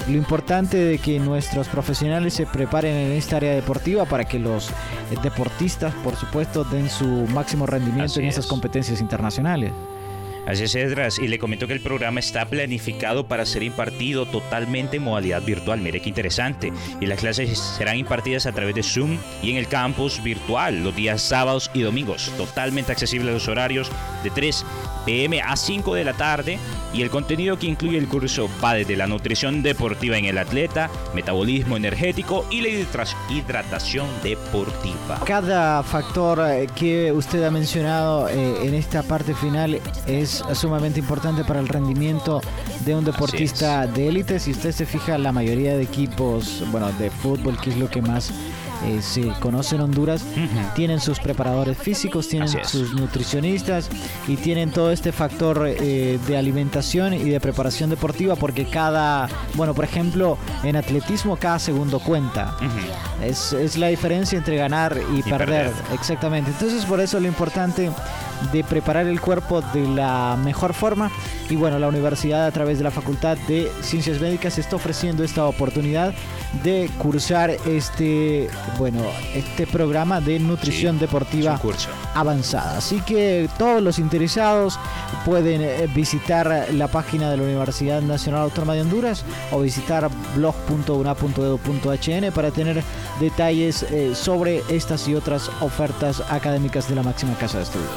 Lo 0.08 0.16
importante 0.16 0.76
de 0.76 0.98
que 0.98 1.18
nuestros 1.18 1.68
profesionales 1.68 2.34
se 2.34 2.44
preparen 2.44 2.94
en 2.94 3.12
esta 3.12 3.36
área 3.36 3.54
deportiva 3.54 4.04
para 4.04 4.24
que 4.24 4.38
los 4.38 4.68
eh, 4.68 4.72
deportistas, 5.22 5.94
por 6.04 6.14
supuesto, 6.16 6.64
den 6.64 6.90
su 6.90 7.06
máximo 7.32 7.64
rendimiento 7.64 8.04
Así 8.12 8.20
en 8.20 8.26
esas 8.26 8.44
es. 8.44 8.50
competencias 8.50 9.00
internacionales. 9.00 9.72
Así 10.46 10.64
es, 10.64 10.74
Edras, 10.74 11.18
y 11.18 11.26
le 11.26 11.38
comento 11.38 11.66
que 11.66 11.72
el 11.72 11.80
programa 11.80 12.20
está 12.20 12.44
planificado 12.44 13.26
para 13.26 13.46
ser 13.46 13.62
impartido 13.62 14.26
totalmente 14.26 14.98
en 14.98 15.04
modalidad 15.04 15.42
virtual. 15.42 15.80
Mire 15.80 16.00
qué 16.00 16.10
interesante. 16.10 16.72
Y 17.00 17.06
las 17.06 17.20
clases 17.20 17.58
serán 17.58 17.96
impartidas 17.96 18.44
a 18.46 18.52
través 18.52 18.74
de 18.74 18.82
Zoom 18.82 19.16
y 19.42 19.50
en 19.50 19.56
el 19.56 19.68
campus 19.68 20.22
virtual 20.22 20.84
los 20.84 20.94
días 20.94 21.22
sábados 21.22 21.70
y 21.72 21.80
domingos. 21.80 22.30
Totalmente 22.36 22.92
accesible 22.92 23.30
a 23.30 23.34
los 23.34 23.48
horarios 23.48 23.90
de 24.22 24.30
3 24.30 24.64
pm 25.06 25.40
a 25.40 25.56
5 25.56 25.94
de 25.94 26.04
la 26.04 26.12
tarde. 26.12 26.58
Y 26.92 27.02
el 27.02 27.10
contenido 27.10 27.58
que 27.58 27.66
incluye 27.66 27.98
el 27.98 28.06
curso 28.06 28.48
va 28.62 28.74
desde 28.74 28.96
la 28.96 29.06
nutrición 29.06 29.62
deportiva 29.62 30.16
en 30.16 30.26
el 30.26 30.38
atleta, 30.38 30.90
metabolismo 31.14 31.76
energético 31.76 32.46
y 32.50 32.60
la 32.60 32.68
hidratación 33.30 34.06
deportiva. 34.22 35.20
Cada 35.24 35.82
factor 35.82 36.40
eh, 36.46 36.68
que 36.74 37.10
usted 37.10 37.42
ha 37.42 37.50
mencionado 37.50 38.28
eh, 38.28 38.66
en 38.66 38.74
esta 38.74 39.02
parte 39.02 39.34
final 39.34 39.80
es 40.06 40.33
sumamente 40.54 41.00
importante 41.00 41.44
para 41.44 41.60
el 41.60 41.68
rendimiento 41.68 42.40
de 42.84 42.94
un 42.94 43.04
deportista 43.04 43.86
de 43.86 44.08
élite. 44.08 44.38
Si 44.38 44.52
usted 44.52 44.72
se 44.72 44.86
fija, 44.86 45.18
la 45.18 45.32
mayoría 45.32 45.76
de 45.76 45.82
equipos, 45.82 46.64
bueno, 46.72 46.90
de 46.92 47.10
fútbol, 47.10 47.60
que 47.60 47.70
es 47.70 47.76
lo 47.76 47.88
que 47.88 48.02
más 48.02 48.32
eh, 48.86 49.00
se 49.02 49.28
conoce 49.40 49.76
en 49.76 49.82
Honduras, 49.82 50.24
tienen 50.74 51.00
sus 51.00 51.18
preparadores 51.20 51.76
físicos, 51.78 52.28
tienen 52.28 52.48
sus 52.64 52.94
nutricionistas 52.94 53.88
y 54.28 54.36
tienen 54.36 54.70
todo 54.70 54.90
este 54.92 55.12
factor 55.12 55.66
eh, 55.66 56.18
de 56.26 56.36
alimentación 56.36 57.14
y 57.14 57.30
de 57.30 57.40
preparación 57.40 57.90
deportiva 57.90 58.36
porque 58.36 58.66
cada, 58.66 59.28
bueno, 59.54 59.74
por 59.74 59.84
ejemplo, 59.84 60.38
en 60.62 60.76
atletismo 60.76 61.36
cada 61.36 61.58
segundo 61.58 61.98
cuenta. 62.00 62.56
es, 63.22 63.52
es, 63.52 63.76
la 63.76 63.88
diferencia 63.88 64.38
entre 64.38 64.56
ganar 64.56 64.96
y, 65.14 65.22
perder. 65.22 65.72
Exactamente. 65.92 66.50
Entonces 66.50 66.84
por 66.84 67.00
eso 67.00 67.18
lo 67.20 67.26
importante 67.26 67.90
de 68.52 68.64
preparar 68.64 69.06
el 69.06 69.20
cuerpo 69.20 69.62
de 69.72 69.86
la 69.88 70.36
mejor 70.42 70.74
forma. 70.74 71.10
Y 71.48 71.56
bueno, 71.56 71.78
la 71.78 71.88
universidad 71.88 72.46
a 72.46 72.50
través 72.50 72.78
de 72.78 72.84
la 72.84 72.90
Facultad 72.90 73.36
de 73.48 73.70
Ciencias 73.82 74.20
Médicas 74.20 74.58
está 74.58 74.76
ofreciendo 74.76 75.24
esta 75.24 75.46
oportunidad 75.46 76.14
de 76.62 76.90
cursar 76.98 77.50
este, 77.66 78.48
bueno, 78.78 79.02
este 79.34 79.66
programa 79.66 80.20
de 80.20 80.38
nutrición 80.38 80.98
deportiva 80.98 81.60
avanzada. 82.14 82.78
Así 82.78 83.00
que 83.00 83.48
todos 83.58 83.82
los 83.82 83.98
interesados 83.98 84.78
pueden 85.24 85.62
eh, 85.62 85.88
visitar 85.94 86.68
la 86.72 86.88
página 86.88 87.30
de 87.30 87.36
la 87.36 87.42
Universidad 87.44 88.02
Nacional 88.02 88.42
Autónoma 88.42 88.74
de 88.74 88.82
Honduras 88.82 89.24
o 89.52 89.60
visitar 89.60 90.10
blog.una.edu.hn 90.34 92.32
para 92.32 92.50
tener 92.50 92.82
detalles 93.20 93.84
eh, 93.84 94.14
sobre 94.14 94.62
estas 94.68 95.08
y 95.08 95.14
otras 95.14 95.50
ofertas 95.60 96.22
académicas 96.30 96.88
de 96.88 96.94
la 96.94 97.02
máxima 97.02 97.34
casa 97.34 97.58
de 97.58 97.64
estudios. 97.64 97.90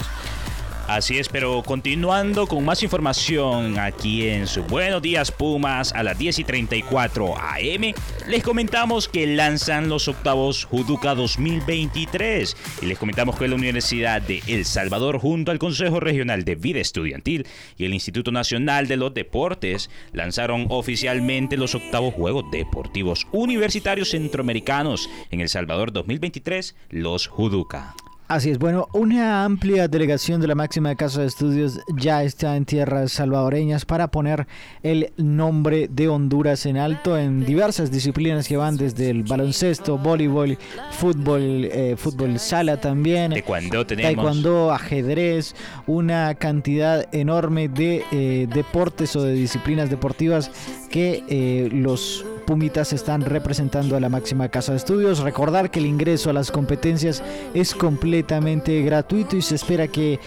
Así 0.88 1.17
es, 1.17 1.27
pero 1.27 1.63
continuando 1.63 2.48
con 2.48 2.63
más 2.63 2.82
información 2.82 3.77
aquí 3.77 4.25
en 4.29 4.48
su 4.48 4.63
Buenos 4.63 5.01
Días 5.01 5.34
Pumas 5.34 5.91
a 5.91 6.01
las 6.01 6.17
10 6.17 6.39
y 6.39 6.44
34 6.46 7.38
AM, 7.38 7.94
les 8.29 8.41
comentamos 8.41 9.10
que 9.10 9.27
lanzan 9.27 9.89
los 9.89 10.08
octavos 10.08 10.63
Juduca 10.63 11.13
2023 11.13 12.56
y 12.82 12.86
les 12.86 12.98
comentamos 12.98 13.36
que 13.36 13.50
la 13.50 13.56
Universidad 13.56 14.22
de 14.22 14.41
El 14.48 14.63
Salvador 14.63 15.20
junto 15.20 15.51
al 15.51 15.60
Consejo 15.60 16.00
Regional 16.00 16.46
de 16.46 16.56
Vida 16.56 16.79
Estudiantil 16.79 17.46
y 17.77 17.84
el 17.84 17.94
Instituto 17.94 18.32
Nacional 18.32 18.88
de 18.88 18.96
los 18.96 19.13
Deportes 19.13 19.89
lanzaron 20.13 20.67
oficialmente 20.70 21.58
los 21.58 21.75
octavos 21.75 22.13
Juegos 22.13 22.46
Deportivos 22.50 23.27
Universitarios 23.34 24.12
Centroamericanos 24.12 25.10
en 25.32 25.41
El 25.41 25.50
Salvador 25.50 25.91
2023, 25.91 26.77
los 26.91 27.27
Juduca. 27.27 27.94
Así 28.27 28.50
es, 28.50 28.60
bueno, 28.60 28.89
una 28.91 29.46
amplia 29.46 29.88
delegación 29.88 30.41
de 30.41 30.48
la 30.48 30.55
máxima 30.55 30.93
casa 30.96 31.22
de 31.22 31.27
estudios 31.27 31.79
ya 31.96 32.24
está 32.24 32.57
en 32.57 32.65
tierras 32.65 33.13
salvadoreñas 33.13 33.86
para 33.86 34.10
poner 34.10 34.48
el 34.84 35.13
nombre 35.15 35.88
de 35.89 36.10
Honduras 36.10 36.65
en 36.65 36.75
alto 36.75 37.17
en 37.17 37.46
diversas 37.46 37.89
disciplinas 37.89 38.46
que 38.46 38.57
van 38.57 38.75
desde 38.75 39.12
el 39.12 39.24
baloncesto, 39.24 39.98
voleibol, 39.98 40.57
fútbol, 40.91 41.69
eh, 41.72 41.96
fútbol 41.98 42.38
sala 42.38 42.75
también, 42.75 43.31
taekwondo, 43.31 43.86
tenemos. 43.86 44.13
taekwondo, 44.13 44.72
ajedrez, 44.74 45.55
una 45.86 46.36
cantidad 46.36 47.07
enorme 47.13 47.69
de 47.69 48.03
eh, 48.12 48.50
deportes 48.53 49.15
o 49.15 49.24
de 49.24 49.31
disciplinas 49.31 49.89
deportivas 49.89 50.51
que 50.89 51.24
eh, 51.29 51.69
los 51.72 52.25
Pumitas 52.48 52.94
están 52.94 53.25
representando 53.25 53.98
a 53.98 54.00
la 54.00 54.08
máxima 54.08 54.48
casa 54.48 54.72
de 54.72 54.77
estudios. 54.77 55.20
Recordar 55.20 55.70
que 55.70 55.80
el 55.80 55.86
ingreso 55.86 56.30
a 56.30 56.34
las 56.34 56.50
competencias 56.50 57.22
es 57.54 57.75
completamente 57.75 58.82
gratuito 58.84 59.36
y 59.36 59.42
se 59.42 59.56
espera 59.56 59.89
que 59.89 60.18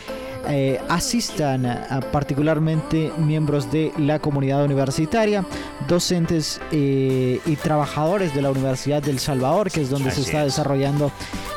eh, 0.48 0.80
asistan 0.88 1.66
a, 1.66 2.00
particularmente 2.12 3.12
miembros 3.18 3.70
de 3.70 3.92
la 3.98 4.18
comunidad 4.18 4.64
universitaria, 4.64 5.44
docentes 5.88 6.60
eh, 6.72 7.40
y 7.44 7.56
trabajadores 7.56 8.34
de 8.34 8.42
la 8.42 8.50
Universidad 8.50 9.02
del 9.02 9.18
Salvador, 9.18 9.70
que 9.70 9.82
es 9.82 9.90
donde 9.90 10.10
se 10.10 10.22
está 10.22 10.44
desarrollando 10.44 11.12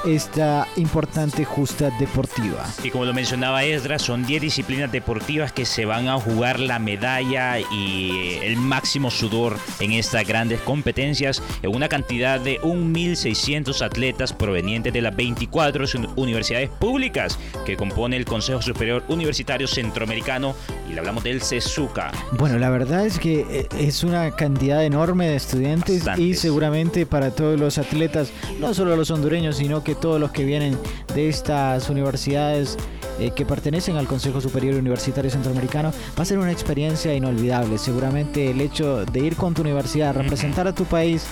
esta 0.06 0.68
importante 0.76 1.46
justa 1.46 1.90
deportiva. 2.00 2.66
Y 2.84 2.90
como 2.90 3.06
lo 3.06 3.14
mencionaba 3.14 3.64
Esdra, 3.64 4.00
son 4.00 4.26
10 4.26 4.42
disciplinas 4.42 4.92
deportivas 4.92 5.52
que 5.52 5.66
se 5.66 5.86
van 5.86 6.10
a 6.10 6.20
jugar 6.20 6.60
la 6.60 6.80
medalla 6.80 7.60
y 7.60 8.40
el 8.44 8.58
máximo 8.58 9.12
sudor 9.12 9.58
en 9.80 9.94
estas 9.94 10.28
grandes 10.28 10.60
competencias 10.62 11.42
en 11.62 11.74
una 11.74 11.88
cantidad 11.88 12.40
de 12.40 12.60
1.600 12.62 13.82
atletas 13.82 14.34
provenientes 14.34 14.92
de 14.94 15.02
las 15.02 15.16
24 15.16 15.86
universidades 16.16 16.70
públicas 16.70 17.40
que 17.66 17.78
compone 17.78 18.18
el 18.18 18.26
Consejo 18.26 18.62
Superior 18.74 19.04
Universitario 19.08 19.68
Centroamericano 19.68 20.56
y 20.90 20.94
le 20.94 21.00
hablamos 21.00 21.24
del 21.24 21.42
CESUCA. 21.42 22.12
Bueno, 22.34 22.58
la 22.58 22.70
verdad 22.72 23.06
es 23.06 23.20
que 23.20 23.46
eh, 23.50 23.68
es 23.78 24.04
una 24.04 24.32
cantidad 24.32 24.84
enorme 24.84 25.28
de 25.28 25.36
estudiantes 25.36 26.04
y 26.18 26.34
seguramente 26.34 27.06
para 27.06 27.32
todos 27.32 27.60
los 27.60 27.78
atletas, 27.78 28.32
no 28.60 28.74
solo 28.74 28.96
los 28.96 29.12
hondureños, 29.12 29.58
sino 29.58 29.84
que 29.84 29.94
todos 29.94 30.20
los 30.20 30.32
que 30.32 30.44
vienen 30.44 30.78
de 31.14 31.30
estas 31.30 31.90
universidades 31.90 32.78
eh, 33.20 33.32
que 33.36 33.46
pertenecen 33.46 33.96
al 33.96 34.08
Consejo 34.08 34.42
Superior 34.42 34.74
Universitario 34.74 35.30
Centroamericano, 35.30 35.94
va 36.18 36.24
a 36.24 36.26
ser 36.26 36.40
una 36.40 36.52
experiencia 36.52 37.14
inolvidable. 37.14 37.78
Seguramente 37.78 38.50
el 38.50 38.60
hecho 38.60 39.06
de 39.06 39.20
ir 39.20 39.36
con 39.36 39.54
tu 39.54 39.62
universidad, 39.62 40.10
a 40.10 40.14
representar 40.14 40.68
a 40.68 40.74
tu 40.74 40.86
país, 40.86 41.28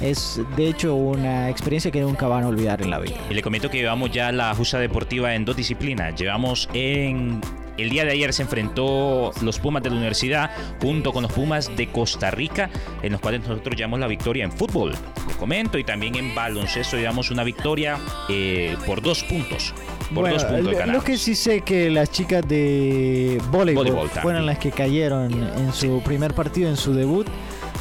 es 0.00 0.40
de 0.56 0.68
hecho 0.68 0.94
una 0.94 1.48
experiencia 1.50 1.90
que 1.90 2.00
nunca 2.00 2.26
van 2.26 2.44
a 2.44 2.48
olvidar 2.48 2.82
en 2.82 2.90
la 2.90 2.98
vida. 2.98 3.16
Y 3.30 3.34
le 3.34 3.42
comento 3.42 3.70
que 3.70 3.78
llevamos 3.78 4.10
ya 4.10 4.32
la 4.32 4.54
justa 4.54 4.78
deportiva 4.78 5.34
en 5.34 5.44
dos 5.44 5.56
disciplinas. 5.56 6.14
Llevamos 6.14 6.68
en 6.72 7.40
el 7.78 7.90
día 7.90 8.04
de 8.04 8.12
ayer 8.12 8.32
se 8.32 8.42
enfrentó 8.42 9.32
los 9.40 9.58
Pumas 9.58 9.82
de 9.82 9.90
la 9.90 9.96
universidad 9.96 10.50
junto 10.80 11.12
con 11.12 11.22
los 11.22 11.32
Pumas 11.32 11.74
de 11.74 11.88
Costa 11.88 12.30
Rica, 12.30 12.70
en 13.02 13.12
los 13.12 13.20
cuales 13.20 13.40
nosotros 13.40 13.76
llevamos 13.76 14.00
la 14.00 14.06
victoria 14.06 14.44
en 14.44 14.52
fútbol. 14.52 14.92
Lo 15.28 15.36
comento, 15.38 15.78
y 15.78 15.84
también 15.84 16.14
en 16.16 16.34
baloncesto 16.34 16.96
llevamos 16.96 17.30
una 17.30 17.44
victoria 17.44 17.98
eh, 18.28 18.76
por 18.86 19.00
dos 19.00 19.24
puntos. 19.24 19.74
Por 20.14 20.28
dos 20.28 20.44
puntos 20.44 20.86
lo, 20.86 20.92
lo 20.92 21.04
que 21.04 21.16
sí 21.16 21.34
sé 21.34 21.62
que 21.62 21.90
las 21.90 22.10
chicas 22.10 22.46
de 22.46 23.40
voleibol, 23.50 24.08
fueron 24.08 24.44
las 24.44 24.58
que 24.58 24.70
cayeron 24.70 25.32
en 25.32 25.72
su 25.72 26.02
primer 26.02 26.34
partido, 26.34 26.68
en 26.68 26.76
su 26.76 26.92
debut. 26.92 27.26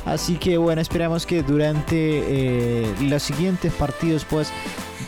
Así 0.05 0.35
que 0.35 0.57
bueno, 0.57 0.81
esperamos 0.81 1.25
que 1.25 1.43
durante 1.43 1.95
eh, 1.95 2.95
los 3.01 3.21
siguientes 3.23 3.71
partidos 3.73 4.25
pues 4.25 4.51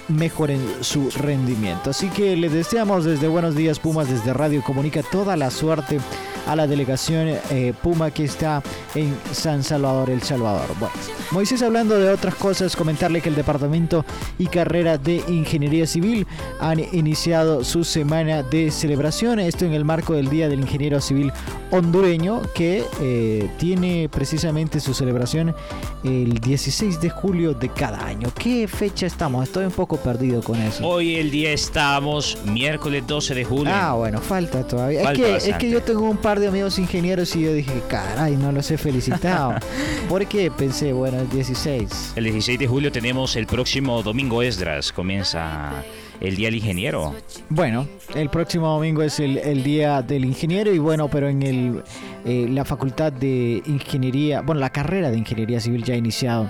mejoren 0.08 0.62
su 0.82 1.10
rendimiento. 1.12 1.90
Así 1.90 2.10
que 2.10 2.36
les 2.36 2.52
deseamos 2.52 3.06
desde 3.06 3.28
Buenos 3.28 3.56
Días 3.56 3.80
Pumas, 3.80 4.10
desde 4.10 4.34
Radio 4.34 4.64
Comunica, 4.64 5.02
toda 5.04 5.36
la 5.36 5.52
suerte 5.52 6.00
a 6.48 6.56
la 6.56 6.68
delegación 6.68 7.28
eh, 7.52 7.74
Puma 7.82 8.12
que 8.12 8.26
está 8.26 8.62
en 8.96 9.16
San 9.32 9.64
Salvador, 9.64 10.10
El 10.10 10.22
Salvador. 10.22 10.68
Bueno, 10.80 10.94
Moisés 11.32 11.62
hablando 11.62 11.98
de 11.98 12.10
otras 12.10 12.36
cosas, 12.36 12.76
comentarle 12.76 13.22
que 13.22 13.30
el 13.30 13.36
Departamento 13.36 14.06
y 14.38 14.48
Carrera 14.48 14.98
de 14.98 15.24
Ingeniería 15.28 15.88
Civil 15.88 16.28
han 16.60 16.80
iniciado 16.80 17.64
su 17.64 17.84
semana 17.84 18.44
de 18.44 18.72
celebración, 18.72 19.40
esto 19.40 19.66
en 19.66 19.74
el 19.74 19.86
marco 19.86 20.14
del 20.14 20.30
Día 20.30 20.50
del 20.50 20.60
Ingeniero 20.60 21.00
Civil 21.02 21.32
hondureño 21.72 22.42
que 22.54 22.84
eh, 23.02 23.50
tiene 23.58 24.10
precisamente 24.10 24.80
su 24.80 24.94
celebración 24.94 25.56
el 26.04 26.40
16 26.40 27.02
de 27.02 27.10
julio 27.10 27.54
de 27.54 27.70
cada 27.70 28.06
año. 28.06 28.30
¿Qué 28.38 28.68
fecha 28.68 29.08
estamos? 29.08 29.44
Estoy 29.44 29.66
un 29.66 29.72
poco 29.72 29.93
perdido 29.98 30.42
con 30.42 30.62
eso. 30.62 30.88
Hoy 30.88 31.16
el 31.16 31.32
día 31.32 31.52
estamos 31.52 32.38
miércoles 32.46 33.06
12 33.06 33.36
de 33.36 33.44
julio. 33.44 33.74
Ah, 33.74 33.94
bueno, 33.94 34.20
falta 34.20 34.66
todavía. 34.66 35.12
es, 35.12 35.18
que, 35.18 35.36
es 35.36 35.58
que 35.58 35.70
yo 35.70 35.82
tengo 35.82 36.10
un 36.10 36.18
par 36.18 36.40
de 36.40 36.48
amigos 36.48 36.80
ingenieros 36.80 37.36
y 37.36 37.42
yo 37.42 37.54
dije, 37.54 37.82
caray, 37.88 38.36
no 38.36 38.52
los 38.52 38.70
he 38.72 38.78
felicitado. 38.78 39.56
Porque 40.10 40.52
pensé, 40.52 40.94
bueno, 40.94 41.20
el 41.20 41.30
16. 41.30 42.14
El 42.16 42.24
16 42.26 42.60
de 42.60 42.68
julio 42.68 42.92
tenemos 42.92 43.36
el 43.36 43.48
próximo 43.48 44.04
domingo 44.04 44.42
Esdras. 44.42 44.92
Comienza 44.92 45.72
el 46.24 46.36
Día 46.36 46.48
del 46.48 46.56
Ingeniero. 46.56 47.14
Bueno, 47.50 47.88
el 48.16 48.30
próximo 48.30 48.68
domingo 48.68 49.04
es 49.04 49.20
el, 49.20 49.64
Día 49.64 50.02
del 50.02 50.26
Ingeniero 50.26 50.74
y 50.74 50.80
bueno, 50.80 51.10
pero 51.10 51.28
en 51.28 51.44
el, 51.44 51.84
eh, 52.26 52.48
la 52.50 52.66
Facultad 52.66 53.12
de 53.12 53.62
Ingeniería, 53.66 54.42
bueno, 54.42 54.62
la 54.62 54.72
carrera 54.72 55.12
de 55.12 55.18
Ingeniería 55.18 55.60
Civil 55.60 55.84
ya 55.84 55.94
ha 55.94 55.98
iniciado 55.98 56.50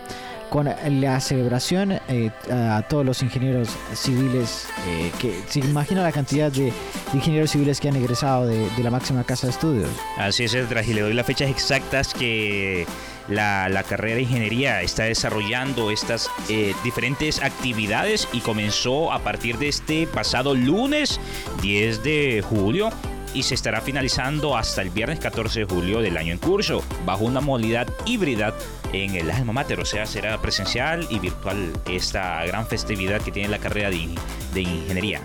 con 0.53 0.69
la 1.01 1.19
celebración 1.19 1.93
eh, 2.07 2.29
a 2.51 2.83
todos 2.87 3.03
los 3.03 3.23
ingenieros 3.23 3.69
civiles, 3.95 4.67
eh, 4.87 5.11
que 5.19 5.41
se 5.47 5.61
imagina 5.61 6.03
la 6.03 6.11
cantidad 6.11 6.51
de, 6.51 6.71
ingenieros 7.11 7.49
civiles 7.49 7.79
que 7.79 7.89
han 7.89 7.95
egresado 7.95 8.45
de, 8.45 8.69
la 8.83 8.91
máxima 8.91 9.23
casa 9.23 9.47
de 9.47 9.53
estudios. 9.53 9.89
Así 10.15 10.43
es, 10.43 10.53
Edras, 10.53 10.87
y 10.87 10.93
le 10.93 11.01
doy 11.01 11.15
las 11.15 11.25
fechas 11.25 11.49
exactas 11.49 12.13
que 12.13 12.85
la, 13.29 13.83
carrera 13.89 14.17
de 14.17 14.21
ingeniería 14.21 14.83
está 14.83 15.05
desarrollando 15.05 15.89
estas 15.89 16.29
eh, 16.49 16.75
diferentes 16.83 17.41
actividades 17.41 18.27
y 18.31 18.41
comenzó 18.41 19.11
a 19.11 19.23
partir 19.23 19.57
de 19.57 19.69
este 19.69 20.05
pasado 20.05 20.53
lunes 20.53 21.19
10 21.63 22.03
de 22.03 22.43
julio 22.47 22.91
y 23.33 23.43
se 23.43 23.55
estará 23.55 23.81
finalizando 23.81 24.55
hasta 24.57 24.81
el 24.81 24.89
viernes 24.89 25.19
14 25.19 25.61
de 25.61 25.65
julio 25.65 26.01
del 26.01 26.17
año 26.17 26.33
en 26.33 26.39
curso, 26.39 26.83
bajo 27.05 27.25
una 27.25 27.41
modalidad 27.41 27.87
híbrida 28.05 28.53
en 28.91 29.15
el 29.15 29.31
alma 29.31 29.53
mater, 29.53 29.79
o 29.79 29.85
sea, 29.85 30.05
será 30.05 30.41
presencial 30.41 31.07
y 31.09 31.19
virtual 31.19 31.71
esta 31.87 32.45
gran 32.45 32.67
festividad 32.67 33.21
que 33.21 33.31
tiene 33.31 33.49
la 33.49 33.59
carrera 33.59 33.89
de, 33.89 34.09
de 34.53 34.61
ingeniería. 34.61 35.21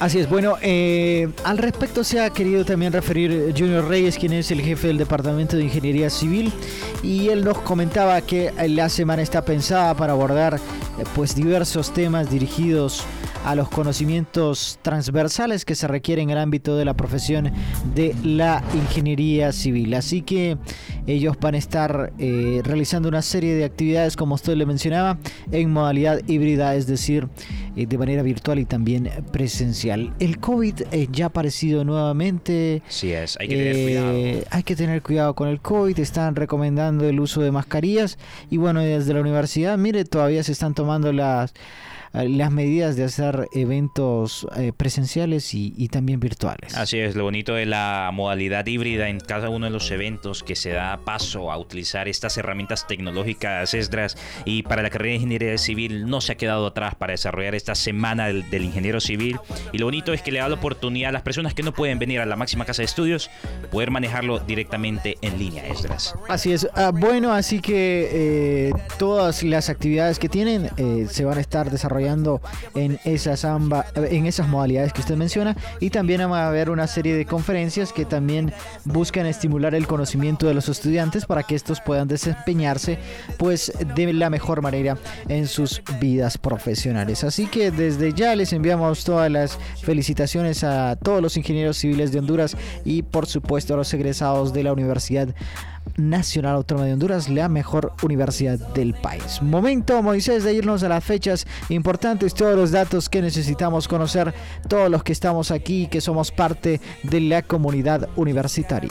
Así 0.00 0.18
es, 0.18 0.30
bueno, 0.30 0.56
eh, 0.62 1.28
al 1.44 1.58
respecto 1.58 2.04
se 2.04 2.20
ha 2.20 2.30
querido 2.30 2.64
también 2.64 2.90
referir 2.90 3.54
Junior 3.56 3.86
Reyes, 3.86 4.16
quien 4.16 4.32
es 4.32 4.50
el 4.50 4.62
jefe 4.62 4.86
del 4.86 4.96
Departamento 4.96 5.58
de 5.58 5.64
Ingeniería 5.64 6.08
Civil, 6.08 6.50
y 7.02 7.28
él 7.28 7.44
nos 7.44 7.58
comentaba 7.58 8.18
que 8.22 8.50
la 8.66 8.88
semana 8.88 9.20
está 9.20 9.44
pensada 9.44 9.94
para 9.94 10.14
abordar 10.14 10.54
eh, 10.54 11.04
pues 11.14 11.34
diversos 11.34 11.92
temas 11.92 12.30
dirigidos 12.30 13.04
los 13.54 13.68
conocimientos 13.68 14.78
transversales 14.82 15.64
que 15.64 15.74
se 15.74 15.88
requieren 15.88 16.30
en 16.30 16.36
el 16.36 16.38
ámbito 16.38 16.76
de 16.76 16.84
la 16.84 16.94
profesión 16.94 17.52
de 17.94 18.14
la 18.22 18.62
ingeniería 18.74 19.52
civil. 19.52 19.94
Así 19.94 20.22
que 20.22 20.58
ellos 21.06 21.36
van 21.40 21.54
a 21.54 21.58
estar 21.58 22.12
eh, 22.18 22.60
realizando 22.64 23.08
una 23.08 23.22
serie 23.22 23.54
de 23.54 23.64
actividades, 23.64 24.16
como 24.16 24.34
usted 24.34 24.54
le 24.54 24.66
mencionaba, 24.66 25.18
en 25.50 25.72
modalidad 25.72 26.20
híbrida, 26.26 26.74
es 26.74 26.86
decir, 26.86 27.28
de 27.74 27.98
manera 27.98 28.22
virtual 28.22 28.58
y 28.58 28.64
también 28.64 29.10
presencial. 29.32 30.12
El 30.18 30.38
COVID 30.38 30.82
eh, 30.92 31.08
ya 31.10 31.26
ha 31.26 31.28
aparecido 31.28 31.84
nuevamente. 31.84 32.82
Sí 32.88 33.12
es, 33.12 33.36
hay 33.40 33.48
que 33.48 33.56
tener 33.56 33.84
cuidado. 33.84 34.46
Hay 34.50 34.62
que 34.62 34.76
tener 34.76 35.02
cuidado 35.02 35.34
con 35.34 35.48
el 35.48 35.60
COVID, 35.60 35.98
están 35.98 36.36
recomendando 36.36 37.08
el 37.08 37.20
uso 37.20 37.40
de 37.42 37.50
mascarillas 37.50 38.18
y 38.50 38.56
bueno, 38.56 38.80
desde 38.80 39.14
la 39.14 39.20
universidad, 39.20 39.78
mire, 39.78 40.04
todavía 40.04 40.42
se 40.42 40.52
están 40.52 40.74
tomando 40.74 41.12
las 41.12 41.54
eh, 42.12 42.28
las 42.28 42.50
medidas 42.50 42.96
de 42.96 43.04
hacer 43.04 43.46
eventos 43.52 44.44
eh, 44.56 44.72
presenciales 44.76 45.54
y, 45.54 45.88
también 45.88 46.18
virtuales. 46.18 46.76
Así 46.76 46.98
es, 46.98 47.14
lo 47.14 47.24
bonito 47.24 47.54
de 47.54 47.66
la 47.66 48.10
modalidad 48.12 48.66
híbrida 48.66 49.08
en 49.08 49.20
cada 49.20 49.48
uno 49.48 49.66
de 49.66 49.70
los 49.70 49.90
eventos 49.90 50.42
que 50.42 50.56
se 50.56 50.70
da 50.70 50.98
paso 51.04 51.52
a 51.52 51.58
utilizar 51.58 52.08
estas 52.08 52.36
herramientas 52.36 52.86
tecnológicas 52.86 53.74
Esdras 53.74 54.16
y 54.44 54.62
para 54.64 54.82
la 54.82 54.90
carrera 54.90 55.10
de 55.10 55.16
ingeniería 55.16 55.58
civil 55.58 56.06
no 56.08 56.20
se 56.20 56.32
ha 56.32 56.34
quedado 56.36 56.66
atrás 56.66 56.94
para 56.96 57.12
desarrollar 57.12 57.54
esta 57.60 57.74
semana 57.74 58.26
del, 58.26 58.64
ingeniero 58.64 59.00
civil 59.00 59.38
y 59.72 59.78
lo 59.78 59.86
bonito 59.86 60.12
es 60.12 60.22
que 60.22 60.32
le 60.32 60.40
da 60.40 60.48
la 60.48 60.54
oportunidad 60.54 61.10
a 61.10 61.12
las 61.12 61.22
personas 61.22 61.54
que 61.54 61.62
no 61.62 61.72
pueden 61.72 61.98
venir 61.98 62.20
a 62.20 62.26
la 62.26 62.36
máxima 62.36 62.64
casa 62.64 62.82
de 62.82 62.86
estudios 62.86 63.30
poder 63.70 63.90
manejarlo 63.90 64.38
directamente 64.40 65.18
en 65.22 65.38
línea 65.38 65.66
Esdras. 65.66 66.14
Así 66.28 66.52
es, 66.52 66.66
ah, 66.74 66.90
bueno, 66.92 67.32
así 67.32 67.60
que 67.60 68.08
eh, 68.12 68.72
todas 68.98 69.42
las 69.42 69.68
actividades 69.68 70.18
que 70.18 70.28
tienen 70.28 70.70
se 71.08 71.24
van 71.24 71.38
a 71.38 71.40
estar 71.40 71.70
desarrollando 71.70 72.40
en 72.74 72.98
esas, 73.04 73.44
en 73.44 74.26
esas 74.26 74.48
modalidades 74.48 74.92
que 74.92 75.00
usted 75.00 75.16
menciona 75.16 75.56
y 75.80 75.90
también 75.90 76.20
va 76.30 76.44
a 76.44 76.48
haber 76.48 76.70
una 76.70 76.86
serie 76.86 77.14
de 77.14 77.26
conferencias 77.26 77.92
que 77.92 78.04
también 78.04 78.52
buscan 78.84 79.26
estimular 79.26 79.74
el 79.74 79.86
conocimiento 79.86 80.46
de 80.46 80.54
los 80.54 80.68
estudiantes 80.68 81.26
para 81.26 81.42
que 81.42 81.54
estos 81.54 81.80
puedan 81.80 82.08
desempeñarse 82.08 82.98
pues 83.38 83.72
de 83.94 84.12
la 84.12 84.30
mejor 84.30 84.62
manera 84.62 84.96
en 85.28 85.46
sus 85.46 85.82
vidas 86.00 86.38
profesionales. 86.38 87.24
Así 87.24 87.46
que 87.50 87.70
desde 87.70 88.12
ya 88.12 88.34
les 88.36 88.52
enviamos 88.52 89.04
todas 89.04 89.30
las 89.30 89.58
felicitaciones 89.82 90.64
a 90.64 90.96
todos 90.96 91.20
los 91.20 91.36
ingenieros 91.36 91.76
civiles 91.76 92.12
de 92.12 92.20
Honduras 92.20 92.56
y 92.84 93.02
por 93.02 93.26
supuesto 93.26 93.74
a 93.74 93.76
los 93.76 93.92
egresados 93.92 94.52
de 94.52 94.62
la 94.62 94.72
Universidad 94.72 95.34
Nacional 95.96 96.54
Autónoma 96.56 96.86
de 96.86 96.92
Honduras, 96.92 97.28
la 97.28 97.48
mejor 97.48 97.92
universidad 98.02 98.58
del 98.58 98.94
país. 98.94 99.42
Momento, 99.42 100.02
Moisés, 100.02 100.44
de 100.44 100.54
irnos 100.54 100.82
a 100.82 100.88
las 100.88 101.02
fechas 101.02 101.46
importantes, 101.68 102.34
todos 102.34 102.56
los 102.56 102.70
datos 102.70 103.08
que 103.08 103.22
necesitamos 103.22 103.88
conocer, 103.88 104.32
todos 104.68 104.90
los 104.90 105.02
que 105.02 105.12
estamos 105.12 105.50
aquí, 105.50 105.88
que 105.88 106.00
somos 106.00 106.30
parte 106.30 106.80
de 107.02 107.20
la 107.20 107.42
comunidad 107.42 108.08
universitaria. 108.16 108.90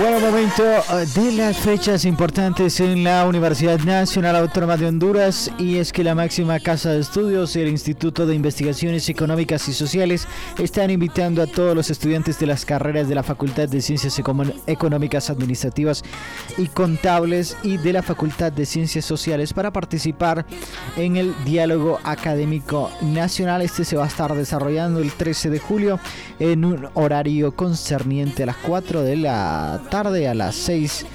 Bueno, 0.00 0.18
momento 0.18 0.64
eh, 0.64 1.04
de 1.14 1.32
las 1.32 1.58
fechas 1.58 2.06
importantes 2.06 2.80
en 2.80 3.04
la 3.04 3.26
Universidad 3.26 3.78
Nacional 3.80 4.34
Autónoma 4.34 4.78
de 4.78 4.86
Honduras 4.86 5.50
y 5.58 5.76
es 5.76 5.92
que 5.92 6.02
la 6.02 6.14
máxima 6.14 6.58
casa 6.58 6.92
de 6.92 7.00
estudios 7.00 7.54
y 7.54 7.60
el 7.60 7.68
Instituto 7.68 8.24
de 8.24 8.34
Investigaciones 8.34 9.06
Económicas 9.10 9.68
y 9.68 9.74
Sociales 9.74 10.26
están 10.58 10.88
invitando 10.88 11.42
a 11.42 11.46
todos 11.46 11.76
los 11.76 11.90
estudiantes 11.90 12.38
de 12.38 12.46
las 12.46 12.64
carreras 12.64 13.10
de 13.10 13.14
la 13.14 13.22
Facultad 13.22 13.68
de 13.68 13.82
Ciencias 13.82 14.18
Económicas 14.66 15.28
Administrativas 15.28 16.02
y 16.56 16.68
Contables 16.68 17.58
y 17.62 17.76
de 17.76 17.92
la 17.92 18.02
Facultad 18.02 18.52
de 18.52 18.64
Ciencias 18.64 19.04
Sociales 19.04 19.52
para 19.52 19.70
participar 19.70 20.46
en 20.96 21.16
el 21.16 21.34
diálogo 21.44 22.00
académico 22.04 22.90
nacional. 23.02 23.60
Este 23.60 23.84
se 23.84 23.96
va 23.96 24.04
a 24.04 24.08
estar 24.08 24.34
desarrollando 24.34 25.00
el 25.00 25.12
13 25.12 25.50
de 25.50 25.58
julio 25.58 26.00
en 26.38 26.64
un 26.64 26.88
horario 26.94 27.54
concerniente 27.54 28.44
a 28.44 28.46
las 28.46 28.56
4 28.56 29.02
de 29.02 29.16
la 29.16 29.82
tarde 29.84 29.89
a 29.92 30.34
las 30.34 30.54
6 30.54 31.06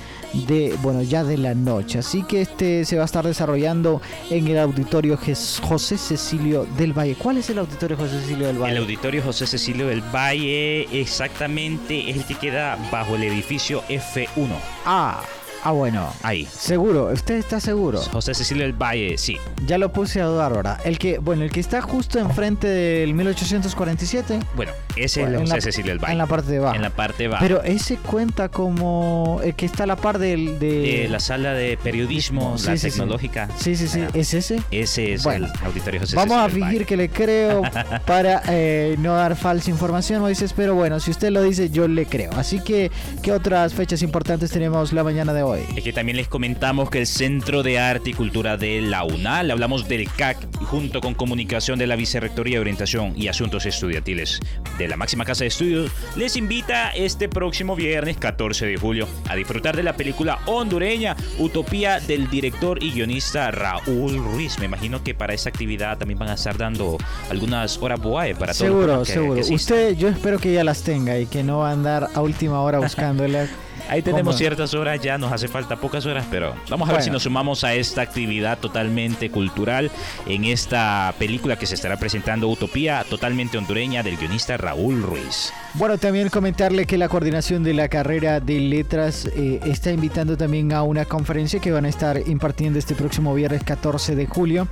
de, 0.48 0.76
bueno, 0.82 1.02
ya 1.02 1.24
de 1.24 1.38
la 1.38 1.54
noche. 1.54 2.00
Así 2.00 2.24
que 2.24 2.42
este 2.42 2.84
se 2.84 2.98
va 2.98 3.04
a 3.04 3.06
estar 3.06 3.26
desarrollando 3.26 4.02
en 4.30 4.48
el 4.48 4.60
auditorio 4.60 5.18
José 5.18 5.98
Cecilio 5.98 6.68
del 6.78 6.94
Valle. 6.94 7.16
¿Cuál 7.16 7.38
es 7.38 7.50
el 7.50 7.60
auditorio 7.60 7.96
José 7.96 8.20
Cecilio 8.20 8.48
del 8.48 8.58
Valle? 8.58 8.76
El 8.76 8.82
auditorio 8.82 9.24
José 9.24 9.48
Cecilio 9.48 9.88
del 9.88 10.02
Valle 10.02 10.88
exactamente 11.00 12.10
es 12.10 12.18
el 12.18 12.26
que 12.26 12.36
queda 12.36 12.78
bajo 12.92 13.16
el 13.16 13.24
edificio 13.24 13.82
F1. 13.88 14.50
Ah, 14.86 15.24
Ah, 15.66 15.72
bueno. 15.72 16.14
Ahí. 16.22 16.46
Seguro, 16.46 17.08
¿usted 17.12 17.38
está 17.38 17.60
seguro? 17.60 18.00
José 18.00 18.36
Cecilio 18.36 18.62
del 18.66 18.74
Valle, 18.74 19.18
sí. 19.18 19.40
Ya 19.66 19.80
lo 19.80 19.92
puse 19.92 20.22
a 20.22 20.26
dudar 20.26 20.54
ahora. 20.54 20.78
El 20.86 21.00
que, 21.00 21.18
bueno, 21.18 21.44
el 21.44 21.50
que 21.50 21.60
está 21.60 21.82
justo 21.82 22.20
enfrente 22.20 22.68
del 22.68 23.16
1847. 23.16 24.42
Bueno, 24.56 24.74
ese 24.96 25.24
es 25.24 25.40
José 25.40 25.62
Cecilio 25.62 25.94
del 25.94 25.98
Valle. 25.98 26.12
En 26.12 26.18
la 26.20 26.28
parte 26.28 26.52
de 26.52 26.58
abajo. 26.60 26.76
En 26.76 26.84
la 26.84 26.92
parte 26.92 27.28
baja. 27.28 27.42
Pero 27.42 27.64
ese 27.64 27.98
cuenta 27.98 28.50
como 28.50 29.42
el 29.44 29.56
que 29.56 29.66
está 29.66 29.86
a 29.86 29.88
la 29.88 29.96
par 29.96 30.20
del 30.20 30.60
de... 30.60 31.08
la 31.10 31.20
sala 31.20 31.54
de 31.54 31.78
periodismo, 31.78 32.56
la 32.64 32.76
tecnológica. 32.76 33.50
Sí, 33.58 33.76
sí, 33.76 33.88
sí. 33.88 34.04
¿Es 34.14 34.36
ese? 34.36 34.62
Ese 34.70 35.14
es 35.14 35.26
el 35.26 35.48
auditorio 35.66 36.00
José 36.00 36.16
Vamos 36.16 36.38
a 36.38 36.48
fingir 36.48 36.86
que 36.86 36.96
le 36.96 37.10
creo 37.10 37.64
para 38.06 38.44
eh, 38.50 38.98
no 39.00 39.16
dar 39.16 39.36
falsa 39.36 39.72
información, 39.72 40.22
Moisés. 40.22 40.54
Pero 40.56 40.76
bueno, 40.76 41.00
si 41.00 41.10
usted 41.10 41.32
lo 41.32 41.42
dice, 41.42 41.72
yo 41.72 41.88
le 41.88 42.06
creo. 42.06 42.34
Así 42.34 42.60
que, 42.60 42.92
¿qué 43.24 43.32
otras 43.32 43.74
fechas 43.74 44.04
importantes 44.04 44.52
tenemos 44.52 44.94
la 44.94 45.04
mañana 45.04 45.34
de 45.34 45.42
hoy? 45.42 45.55
Es 45.76 45.84
que 45.84 45.94
también 45.94 46.18
les 46.18 46.28
comentamos 46.28 46.90
que 46.90 47.00
el 47.00 47.08
Centro 47.08 47.64
de 47.64 47.80
Arte 47.80 48.12
y 48.12 48.14
Cultura 48.14 48.58
de 48.58 48.82
la 48.82 49.04
UNAL, 49.04 49.52
hablamos 49.52 49.88
del 49.88 50.10
CAC, 50.12 50.38
junto 50.66 51.02
con 51.02 51.14
comunicación 51.14 51.80
de 51.80 51.88
la 51.88 51.96
Vicerrectoría 51.96 52.56
de 52.56 52.62
Orientación 52.62 53.14
y 53.16 53.28
Asuntos 53.28 53.66
Estudiantiles 53.66 54.40
de 54.78 54.88
la 54.88 54.98
máxima 54.98 55.26
casa 55.26 55.44
de 55.44 55.48
estudios, 55.48 55.92
les 56.16 56.36
invita 56.36 56.92
este 56.92 57.30
próximo 57.30 57.76
viernes 57.76 58.18
14 58.18 58.66
de 58.66 58.78
julio 58.78 59.08
a 59.30 59.36
disfrutar 59.36 59.76
de 59.76 59.84
la 59.84 59.96
película 59.96 60.40
hondureña 60.46 61.16
Utopía 61.40 62.00
del 62.00 62.30
director 62.30 62.82
y 62.84 62.92
guionista 62.92 63.52
Raúl 63.52 64.18
Ruiz. 64.18 64.60
Me 64.60 64.66
imagino 64.66 65.04
que 65.04 65.14
para 65.14 65.34
esa 65.34 65.50
actividad 65.50 65.98
también 65.98 66.20
van 66.20 66.30
a 66.30 66.36
estar 66.36 66.58
dando 66.58 66.98
algunas 67.30 67.78
horas 67.78 68.00
boae 68.02 68.36
para 68.36 68.54
todos. 68.54 68.58
Seguro, 68.58 69.06
seguro. 69.06 69.42
Usted, 69.42 69.96
yo 69.96 70.08
espero 70.08 70.40
que 70.40 70.54
ya 70.54 70.64
las 70.64 70.82
tenga 70.84 71.18
y 71.18 71.26
que 71.26 71.44
no 71.44 71.60
va 71.60 71.70
a 71.70 71.74
andar 71.74 72.10
a 72.14 72.22
última 72.22 72.62
hora 72.62 72.80
buscándolas. 72.80 73.50
Ahí 73.90 74.02
tenemos 74.02 74.38
ciertas 74.38 74.74
horas, 74.74 75.00
ya 75.02 75.18
nos 75.18 75.32
hace 75.32 75.48
falta 75.48 75.76
pocas 75.76 76.06
horas, 76.06 76.26
pero 76.30 76.54
vamos 76.70 76.90
a 76.90 76.94
ver 76.94 77.04
si 77.04 77.10
nos 77.10 77.24
sumamos 77.24 77.64
a 77.64 77.74
esta 77.74 78.02
actividad 78.02 78.58
totalmente 78.58 79.30
cultural 79.30 79.92
en 80.26 80.46
esta 80.46 81.14
película 81.20 81.58
que 81.58 81.66
se 81.66 81.76
estará 81.76 81.98
presentando 81.98 82.48
Utopía, 82.48 83.06
totalmente 83.10 83.58
hondureña, 83.58 84.04
del 84.04 84.18
guionista 84.18 84.58
Raúl 84.58 85.02
Ruiz. 85.02 85.54
Bueno, 85.76 85.98
también 85.98 86.30
comentarle 86.30 86.86
que 86.86 86.98
la 86.98 87.10
coordinación 87.10 87.64
de 87.64 87.74
la 87.74 87.90
carrera 87.90 88.40
de 88.40 88.60
letras 88.60 89.26
eh, 89.26 89.60
está 89.66 89.92
invitando 89.92 90.38
también 90.38 90.74
a 90.74 90.84
una 90.84 91.06
conferencia 91.06 91.60
que 91.60 91.72
van 91.72 91.86
a 91.86 91.90
estar 91.90 92.22
impartiendo 92.28 92.80
este 92.80 92.96
próximo 92.96 93.34
viernes 93.34 93.64
14 93.64 94.16
de 94.16 94.26
julio 94.26 94.68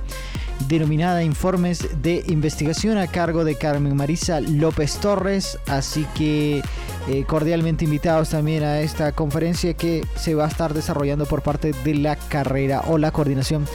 denominada 0.68 1.22
Informes 1.22 2.02
de 2.02 2.24
Investigación 2.28 2.98
a 2.98 3.06
cargo 3.06 3.44
de 3.44 3.56
Carmen 3.56 3.96
Marisa 3.96 4.40
López 4.40 4.98
Torres. 4.98 5.58
Así 5.66 6.06
que 6.14 6.62
eh, 7.08 7.24
cordialmente 7.26 7.84
invitados 7.84 8.30
también 8.30 8.62
a 8.62 8.80
esta 8.80 9.12
conferencia 9.12 9.74
que 9.74 10.06
se 10.16 10.34
va 10.34 10.46
a 10.46 10.48
estar 10.48 10.74
desarrollando 10.74 11.26
por 11.26 11.42
parte 11.42 11.72
de 11.84 11.94
la 11.94 12.16
carrera 12.16 12.82
o 12.86 12.98
la 12.98 13.10
coordinación 13.10 13.66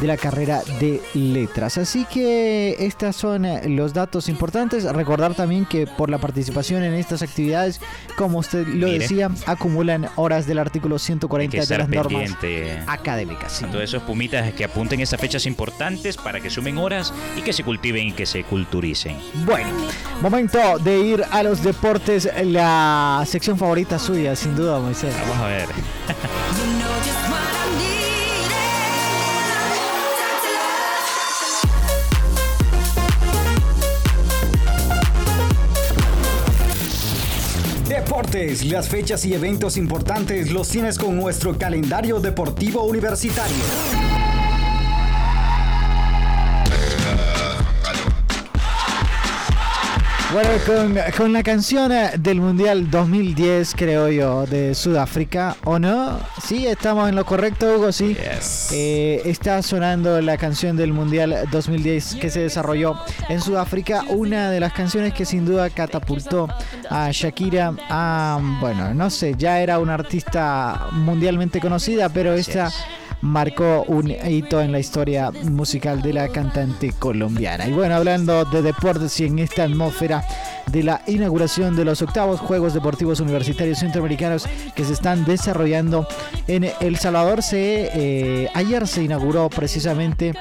de 0.00 0.06
la 0.06 0.16
carrera 0.16 0.62
de 0.80 1.00
letras. 1.14 1.78
Así 1.78 2.04
que 2.04 2.76
estos 2.78 3.16
son 3.16 3.44
eh, 3.44 3.68
los 3.68 3.94
datos 3.94 4.28
importantes. 4.28 4.84
Recordar 4.84 5.34
también 5.34 5.66
que 5.66 5.86
por 5.86 6.10
la 6.10 6.18
participación 6.18 6.82
en 6.82 6.94
estas 6.94 7.22
actividades, 7.22 7.80
como 8.16 8.38
usted 8.38 8.66
lo 8.66 8.88
decía, 8.88 9.30
acumulan 9.46 10.08
horas 10.16 10.46
del 10.46 10.58
artículo 10.58 10.98
140 10.98 11.64
de 11.64 11.78
las 11.78 11.88
normas 11.88 12.30
académicas. 12.86 13.64
Todos 13.70 13.84
esos 13.84 14.02
pumitas 14.02 14.52
que 14.52 14.64
apunten 14.64 15.00
esas 15.00 15.20
fechas 15.20 15.46
importantes 15.46 16.16
para 16.16 16.40
que 16.40 16.50
sumen 16.50 16.78
horas 16.78 17.12
y 17.36 17.42
que 17.42 17.52
se 17.52 17.64
cultiven 17.64 18.08
y 18.08 18.12
que 18.12 18.26
se 18.26 18.44
culturicen. 18.44 19.16
Bueno, 19.44 19.68
momento 20.20 20.78
de 20.78 21.00
ir 21.00 21.24
a 21.30 21.42
los 21.42 21.62
deportes, 21.62 22.28
la 22.44 23.24
sección 23.26 23.58
favorita 23.58 23.98
suya, 23.98 24.36
sin 24.36 24.56
duda, 24.56 24.78
Moisés. 24.80 25.14
Vamos 25.20 25.38
a 25.38 25.46
ver. 25.46 25.68
Las 38.34 38.88
fechas 38.88 39.24
y 39.26 39.32
eventos 39.32 39.76
importantes 39.76 40.50
los 40.50 40.68
tienes 40.68 40.98
con 40.98 41.14
nuestro 41.14 41.56
calendario 41.56 42.18
deportivo 42.18 42.82
universitario. 42.82 44.13
Bueno, 50.34 50.50
con, 51.16 51.32
la 51.32 51.44
canción 51.44 51.92
eh, 51.92 52.10
del 52.18 52.40
Mundial 52.40 52.90
2010, 52.90 53.72
creo 53.76 54.08
yo, 54.08 54.46
de 54.46 54.74
Sudáfrica, 54.74 55.56
¿o 55.62 55.78
no? 55.78 56.18
Sí, 56.44 56.66
estamos 56.66 57.08
en 57.08 57.14
lo 57.14 57.24
correcto, 57.24 57.76
Hugo, 57.76 57.92
sí. 57.92 58.16
Eh, 58.72 59.22
está 59.26 59.62
sonando 59.62 60.20
la 60.20 60.36
canción 60.36 60.76
del 60.76 60.92
Mundial 60.92 61.44
2010 61.52 62.16
que 62.16 62.30
se 62.30 62.40
desarrolló 62.40 62.98
en 63.28 63.40
Sudáfrica, 63.40 64.02
una 64.08 64.50
de 64.50 64.58
las 64.58 64.72
canciones 64.72 65.14
que 65.14 65.24
sin 65.24 65.44
duda 65.46 65.70
catapultó 65.70 66.48
a 66.90 67.12
Shakira 67.12 67.72
a, 67.88 68.40
bueno, 68.60 68.92
no 68.92 69.10
sé, 69.10 69.36
ya 69.38 69.60
era 69.60 69.78
una 69.78 69.94
artista 69.94 70.88
mundialmente 70.90 71.60
conocida, 71.60 72.08
pero 72.08 72.32
esta 72.32 72.72
marcó 73.24 73.84
un 73.88 74.10
hito 74.10 74.60
en 74.60 74.70
la 74.70 74.78
historia 74.78 75.30
musical 75.30 76.02
de 76.02 76.12
la 76.12 76.28
cantante 76.28 76.92
colombiana. 76.98 77.66
Y 77.66 77.72
bueno, 77.72 77.94
hablando 77.94 78.44
de 78.44 78.60
deportes 78.60 79.18
y 79.18 79.24
en 79.24 79.38
esta 79.38 79.64
atmósfera 79.64 80.22
de 80.70 80.82
la 80.82 81.02
inauguración 81.06 81.74
de 81.74 81.84
los 81.86 82.02
octavos 82.02 82.40
Juegos 82.40 82.74
Deportivos 82.74 83.20
Universitarios 83.20 83.78
Centroamericanos 83.78 84.46
que 84.74 84.84
se 84.84 84.92
están 84.92 85.24
desarrollando 85.24 86.06
en 86.46 86.70
El 86.80 86.96
Salvador. 86.96 87.42
Se, 87.42 87.90
eh, 87.94 88.48
ayer 88.54 88.86
se 88.86 89.02
inauguró 89.02 89.48
precisamente 89.48 90.34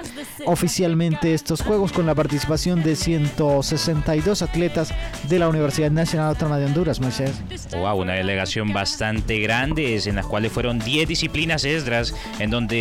oficialmente 0.45 1.33
estos 1.33 1.61
Juegos 1.61 1.93
con 1.93 2.05
la 2.05 2.15
participación 2.15 2.83
de 2.83 2.97
162 2.97 4.41
atletas 4.41 4.93
de 5.29 5.39
la 5.39 5.47
Universidad 5.47 5.91
Nacional 5.91 6.29
Autónoma 6.29 6.59
de 6.59 6.65
Honduras, 6.65 6.99
Moisés. 6.99 7.31
Wow, 7.71 8.01
una 8.01 8.13
delegación 8.13 8.73
bastante 8.73 9.39
grande 9.39 10.01
en 10.05 10.15
las 10.15 10.25
cuales 10.25 10.51
fueron 10.51 10.79
10 10.79 11.07
disciplinas 11.07 11.63
extras 11.63 12.13
en 12.39 12.49
donde 12.49 12.72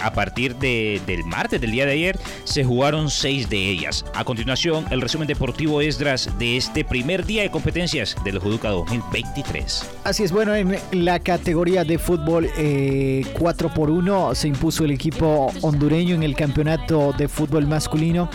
a 0.00 0.12
partir 0.12 0.56
de, 0.56 1.00
del 1.06 1.24
martes 1.24 1.60
del 1.60 1.70
día 1.70 1.86
de 1.86 1.92
ayer 1.92 2.18
se 2.44 2.64
jugaron 2.64 3.10
6 3.10 3.48
de 3.48 3.70
ellas. 3.70 4.04
A 4.14 4.24
continuación, 4.24 4.86
el 4.90 5.00
resumen 5.00 5.28
deportivo 5.28 5.80
Esdras 5.80 6.30
de 6.38 6.56
este 6.56 6.84
primer 6.84 7.26
día 7.26 7.42
de 7.42 7.50
competencias 7.50 8.16
del 8.24 8.38
Juduca 8.38 8.70
2023. 8.70 9.90
Así 10.04 10.24
es, 10.24 10.32
bueno, 10.32 10.54
en 10.54 10.78
la 10.92 11.18
categoría 11.20 11.84
de 11.84 11.98
fútbol 11.98 12.48
4 12.48 12.56
eh, 12.58 13.70
por 13.74 13.90
1 13.90 14.34
se 14.34 14.48
impuso 14.48 14.84
el 14.84 14.90
equipo 14.90 15.52
hondureño 15.62 16.14
en 16.14 16.22
el 16.22 16.34
campeonato 16.34 17.12
de 17.16 17.28
fútbol 17.28 17.66
masculino 17.66 18.28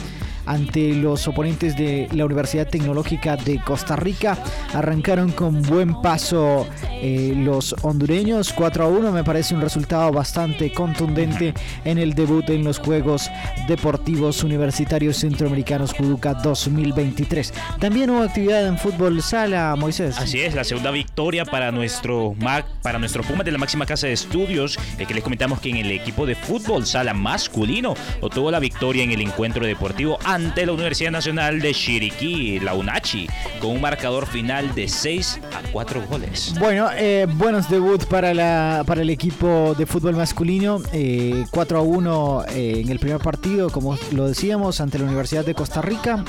ante 0.46 0.94
los 0.94 1.28
oponentes 1.28 1.76
de 1.76 2.08
la 2.12 2.26
Universidad 2.26 2.68
Tecnológica 2.68 3.38
de 3.38 3.60
Costa 3.60 3.96
Rica. 3.96 4.38
Arrancaron 4.74 5.32
con 5.32 5.62
buen 5.62 6.02
paso 6.02 6.68
eh, 7.02 7.34
los 7.36 7.76
hondureños, 7.82 8.54
4 8.54 8.84
a 8.84 8.88
1 8.88 9.12
me 9.12 9.24
parece 9.24 9.56
un 9.56 9.62
resultado 9.62 10.12
bastante 10.12 10.72
contundente 10.72 11.54
en 11.86 11.98
el 11.98 12.14
debut 12.14 12.50
en 12.50 12.64
los 12.64 12.80
Juegos 12.80 13.30
Deportivos 13.68 14.44
Universitarios 14.44 15.18
Centroamericanos 15.18 15.94
Juduca 15.94 16.34
2023. 16.34 17.54
También 17.80 18.10
hubo 18.10 18.22
actividad 18.22 18.68
en 18.68 18.78
fútbol 18.78 19.22
sala, 19.22 19.76
Moisés. 19.78 20.18
Así 20.18 20.42
es, 20.42 20.54
la 20.54 20.64
segunda 20.64 20.92
victoria 20.92 21.46
para 21.46 21.72
nuestro 21.72 22.34
MAC, 22.40 22.66
para 22.82 23.00
nuestro 23.00 23.24
Pumas 23.24 23.46
de 23.46 23.52
la 23.52 23.58
máxima 23.58 23.86
casa 23.86 24.08
de 24.08 24.14
estudios, 24.14 24.78
el 24.98 25.08
que 25.08 25.14
les 25.14 25.24
comentamos 25.24 25.60
que 25.60 25.70
en 25.70 25.78
el 25.78 25.92
equipo 25.92 26.26
de 26.26 26.36
fútbol 26.36 26.86
sala 26.86 27.14
masculino 27.14 27.94
obtuvo 28.22 28.52
la 28.52 28.60
victoria 28.60 29.04
en 29.04 29.12
el 29.12 29.22
encuentro 29.22 29.66
deportivo 29.66 30.20
ante 30.34 30.66
la 30.66 30.72
Universidad 30.72 31.12
Nacional 31.12 31.60
de 31.60 31.74
Chiriquí, 31.74 32.60
la 32.60 32.74
UNACHI, 32.74 33.28
con 33.60 33.72
un 33.72 33.82
marcador 33.82 34.26
final 34.26 34.74
de 34.74 34.88
6 34.88 35.40
a 35.54 35.72
4 35.72 36.08
goles. 36.08 36.54
Bueno, 36.58 36.90
eh, 36.96 37.28
buenos 37.30 37.70
debut 37.70 38.06
para, 38.06 38.34
la, 38.34 38.84
para 38.88 39.02
el 39.02 39.10
equipo 39.10 39.76
de 39.78 39.86
fútbol 39.86 40.16
masculino. 40.16 40.80
4 40.80 40.92
eh, 40.94 41.46
a 41.54 41.82
1 41.82 42.46
eh, 42.50 42.82
en 42.84 42.90
el 42.90 43.00
primer 43.00 43.20
partido, 43.20 43.70
como 43.70 43.98
lo 44.12 44.28
decíamos, 44.28 44.80
ante 44.80 45.00
la 45.00 45.06
Universidad 45.06 45.46
de 45.46 45.54
Costa 45.54 45.82
Rica, 45.82 46.24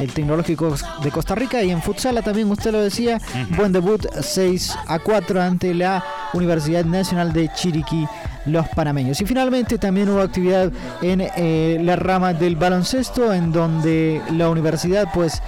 el 0.00 0.12
Tecnológico 0.12 0.74
de 1.02 1.10
Costa 1.10 1.34
Rica. 1.36 1.62
Y 1.62 1.70
en 1.70 1.80
futsala 1.80 2.22
también, 2.22 2.50
usted 2.50 2.72
lo 2.72 2.80
decía, 2.80 3.20
buen 3.56 3.72
debut 3.72 4.04
6 4.20 4.74
a 4.88 4.98
4 4.98 5.40
ante 5.40 5.74
la 5.74 6.04
Universidad 6.32 6.84
Nacional 6.84 7.32
de 7.32 7.48
Chiriquí 7.54 8.06
los 8.46 8.68
panameños. 8.68 9.20
Y 9.20 9.26
finalmente 9.26 9.78
también 9.78 10.08
hubo 10.08 10.20
actividad 10.20 10.70
en 11.02 11.20
eh, 11.20 11.78
la 11.82 11.96
rama 11.96 12.32
del 12.32 12.56
baloncesto, 12.56 13.32
en 13.32 13.52
donde 13.52 14.20
la 14.32 14.48
universidad 14.48 15.08
pues 15.12 15.42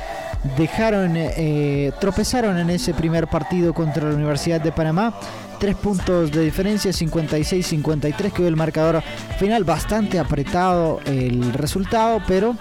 dejaron, 0.56 1.12
eh, 1.16 1.92
tropezaron 2.00 2.59
en 2.59 2.70
ese 2.70 2.94
primer 2.94 3.26
partido 3.26 3.74
contra 3.74 4.09
la 4.09 4.14
Universidad 4.14 4.61
de 4.61 4.72
Panamá. 4.72 5.18
Tres 5.59 5.74
puntos 5.74 6.30
de 6.32 6.42
diferencia, 6.42 6.90
56-53 6.90 8.30
quedó 8.30 8.46
el 8.46 8.56
marcador 8.56 9.02
final, 9.38 9.64
bastante 9.64 10.18
apretado 10.18 11.00
el 11.06 11.54
resultado, 11.54 12.20
pero 12.26 12.56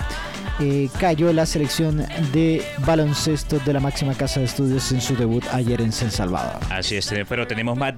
eh, 0.60 0.90
cayó 1.00 1.34
la 1.34 1.46
selección 1.46 2.06
de 2.32 2.64
baloncesto 2.86 3.60
de 3.60 3.74
la 3.74 3.80
máxima 3.80 4.14
casa 4.14 4.40
de 4.40 4.46
estudios 4.46 4.92
en 4.92 5.02
su 5.02 5.16
debut 5.16 5.44
ayer 5.52 5.82
en 5.82 5.92
San 5.92 6.12
Salvador. 6.12 6.60
Así 6.70 6.96
es, 6.96 7.14
pero 7.28 7.46
tenemos 7.46 7.78
más, 7.78 7.94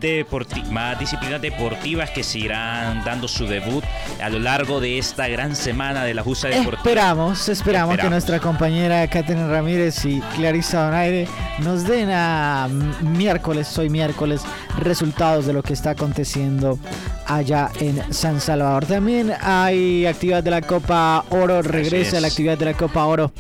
más 0.72 1.00
disciplinas 1.00 1.42
deportivas 1.42 2.10
que 2.12 2.24
se 2.24 2.40
irán 2.40 3.04
dando 3.06 3.28
su 3.28 3.46
debut 3.46 3.84
a 4.22 4.30
lo 4.30 4.40
largo 4.40 4.80
de 4.80 4.98
esta 4.98 5.28
gran 5.28 5.56
semana 5.56 6.04
de 6.04 6.14
la 6.14 6.24
justa 6.24 6.48
deportiva. 6.48 6.78
Esperamos, 6.78 7.50
esperamos, 7.50 7.98
que 7.98 8.10
nuestra 8.10 8.40
compañera 8.40 9.08
Catherine 9.08 9.48
Ramírez 9.48 10.06
y 10.06 10.20
Clarisa 10.36 10.86
Donaire 10.86 11.28
nos 11.60 11.88
den 11.88 12.10
a 12.12 12.70
miércoles, 13.02 13.78
hoy 13.78 13.90
miércoles, 13.90 14.42
resultados 14.80 15.46
de 15.46 15.54
lo 15.54 15.64
que 15.64 15.74
está 15.74 15.92
aconteciendo 15.92 16.80
allá 17.26 17.70
en 17.80 18.14
San 18.14 18.40
Salvador. 18.40 18.86
También 18.86 19.34
hay 19.42 20.06
actividad 20.06 20.44
de 20.44 20.52
la 20.52 20.62
Copa 20.62 21.26
Oro, 21.30 21.62
regresa 21.62 22.20
la 22.20 22.28
actividad 22.28 22.47
de 22.56 22.66
la 22.66 22.74
Copa 22.74 23.06
Oro 23.06 23.32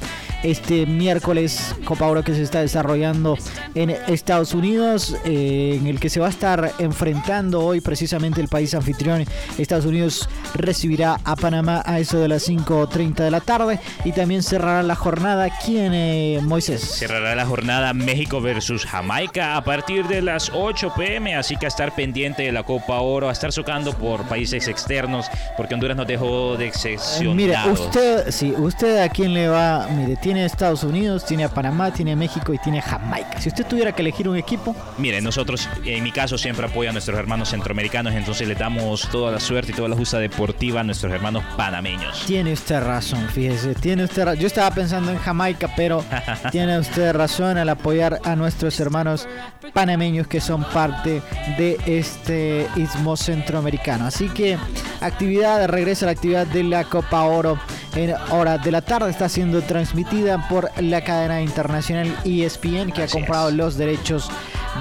este 0.44 0.86
miércoles 0.86 1.76
Copa 1.86 2.08
Oro 2.08 2.24
que 2.24 2.34
se 2.34 2.44
está 2.44 2.62
desarrollando 2.62 3.38
en 3.76 3.90
Estados 3.90 4.54
Unidos, 4.54 5.16
eh, 5.26 5.78
en 5.80 5.88
el 5.88 6.00
que 6.00 6.10
se 6.10 6.20
va 6.20 6.28
a 6.28 6.30
estar 6.30 6.74
enfrentando 6.80 7.62
hoy 7.62 7.82
precisamente 7.82 8.42
el 8.42 8.48
país 8.48 8.74
anfitrión. 8.74 9.26
Estados 9.58 9.86
Unidos 9.86 10.30
recibirá 10.54 11.20
a 11.24 11.36
Panamá 11.36 11.82
a 11.86 12.00
eso 12.00 12.20
de 12.20 12.28
las 12.28 12.48
5.30 12.48 13.16
de 13.16 13.32
la 13.32 13.42
tarde 13.42 13.80
y 14.06 14.12
también 14.12 14.44
cerrará 14.44 14.84
la 14.84 14.96
jornada. 14.96 15.50
¿Quién, 15.64 15.94
eh, 15.94 16.40
Moisés? 16.44 16.82
Cerrará 16.82 17.36
la 17.36 17.46
jornada 17.46 17.94
México 17.94 18.42
versus 18.42 18.86
Jamaica 18.86 19.58
a 19.58 19.64
partir 19.64 20.08
de 20.08 20.22
las 20.22 20.52
8 20.54 20.94
pm, 20.96 21.36
así 21.36 21.58
que 21.58 21.66
a 21.66 21.70
estar 21.70 21.96
pendiente 21.96 22.44
de 22.44 22.52
la 22.52 22.64
Copa 22.64 23.00
Oro, 23.00 23.30
a 23.30 23.32
estar 23.32 23.52
socando 23.52 23.94
por 23.94 24.24
países 24.28 24.68
externos, 24.68 25.28
porque 25.56 25.74
Honduras 25.74 25.98
nos 25.98 26.08
dejó 26.08 26.58
de 26.58 26.68
excepcionados. 26.68 27.36
Mire, 27.36 27.56
usted, 27.72 28.32
sí, 28.32 28.54
usted 28.58 29.00
a 29.00 29.10
quién 29.10 29.34
le 29.34 29.48
va, 29.48 29.88
mire, 29.92 30.16
tiene 30.28 30.44
Estados 30.44 30.84
Unidos, 30.84 31.24
tiene 31.24 31.46
a 31.46 31.50
Panamá, 31.50 31.94
tiene 31.94 32.12
a 32.12 32.16
México 32.18 32.54
y 32.54 32.58
tiene 32.58 32.80
a 32.80 32.82
Jamaica. 32.82 33.40
Si 33.40 33.48
usted 33.48 33.66
tuviera 33.66 33.94
que 33.94 34.02
elegir 34.02 34.28
un 34.28 34.36
equipo... 34.36 34.76
Mire, 34.98 35.22
nosotros, 35.22 35.70
en 35.86 36.04
mi 36.04 36.12
caso, 36.12 36.38
siempre 36.38 36.66
apoyo 36.66 36.90
a 36.90 36.92
nuestros 36.92 37.18
hermanos 37.18 37.48
centroamericanos, 37.48 38.14
entonces 38.14 38.46
le 38.46 38.56
damos 38.56 39.08
toda 39.10 39.32
la 39.32 39.40
suerte 39.40 39.72
y 39.72 39.76
toda 39.76 39.88
la 39.88 39.96
justa 39.96 40.20
deportiva 40.20 40.82
a 40.82 40.84
nuestros 40.84 41.14
hermanos 41.14 41.46
panameños. 41.56 42.26
Tiene 42.26 42.52
usted 42.52 42.82
razón, 42.82 43.26
fíjese, 43.30 43.74
tiene 43.76 44.04
usted 44.04 44.34
Yo 44.34 44.48
estaba 44.48 44.70
pensando 44.72 45.12
en 45.12 45.18
Jamaica, 45.18 45.72
pero 45.78 46.04
tiene 46.52 46.78
usted 46.78 47.14
razón 47.14 47.58
al 47.58 47.70
apoyar 47.70 48.20
a 48.26 48.36
nuestros 48.36 48.78
hermanos 48.82 49.30
panameños 49.74 50.28
que 50.28 50.42
son 50.42 50.66
parte 50.66 51.22
de 51.58 51.78
este 51.86 52.68
istmo 52.76 53.16
centroamericano. 53.16 54.06
Así 54.08 54.28
que 54.28 54.58
actividad, 55.00 55.66
regresa 55.70 56.04
a 56.04 56.08
la 56.08 56.12
actividad 56.12 56.48
de 56.48 56.64
la 56.64 56.84
Copa 56.84 57.24
Oro 57.24 57.58
en 57.96 58.14
hora 58.32 58.58
de 58.58 58.72
la 58.72 58.82
tarde. 58.82 59.10
Está 59.10 59.30
siendo 59.30 59.62
transmitida 59.62 60.17
por 60.50 60.70
la 60.82 61.02
cadena 61.02 61.42
internacional 61.42 62.16
ESPN 62.26 62.92
que 62.92 63.04
ha 63.04 63.08
comprado 63.08 63.52
los 63.52 63.78
derechos 63.78 64.32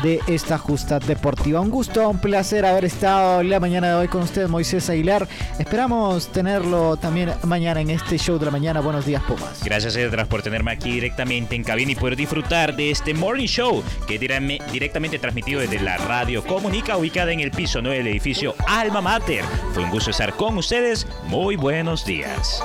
de 0.03 0.21
esta 0.27 0.59
justa 0.59 0.99
deportiva. 0.99 1.61
Un 1.61 1.71
gusto, 1.71 2.09
un 2.09 2.19
placer 2.19 2.65
haber 2.65 2.85
estado 2.85 3.43
la 3.43 3.61
mañana 3.61 3.89
de 3.89 3.95
hoy 3.95 4.09
con 4.09 4.23
usted, 4.23 4.49
Moisés 4.49 4.89
Aguilar. 4.89 5.27
Esperamos 5.59 6.29
tenerlo 6.29 6.97
también 6.97 7.33
mañana 7.45 7.81
en 7.81 7.91
este 7.91 8.19
show 8.19 8.39
de 8.39 8.47
la 8.47 8.51
mañana. 8.51 8.81
Buenos 8.81 9.05
días, 9.07 9.23
Pumas. 9.23 9.63
Gracias, 9.63 9.97
Edras, 9.97 10.29
por 10.29 10.43
tenerme 10.43 10.71
aquí 10.71 10.93
directamente 10.93 11.55
en 11.55 11.65
cabina 11.65 11.93
y 11.93 11.95
poder 11.95 12.17
disfrutar 12.17 12.75
de 12.75 12.91
este 12.91 13.15
morning 13.15 13.47
show 13.47 13.83
que 14.07 14.19
directamente 14.19 15.19
transmitido 15.19 15.61
desde 15.61 15.81
la 15.81 15.97
radio 15.99 16.45
Comunica, 16.45 16.97
ubicada 16.97 17.33
en 17.33 17.41
el 17.41 17.51
piso 17.51 17.83
9 17.83 17.99
del 17.99 18.07
edificio 18.09 18.55
Alma 18.67 19.01
Mater. 19.01 19.45
Fue 19.73 19.83
un 19.83 19.91
gusto 19.91 20.11
estar 20.11 20.35
con 20.35 20.57
ustedes. 20.59 21.07
Muy 21.29 21.57
buenos 21.57 22.05
días. 22.05 22.63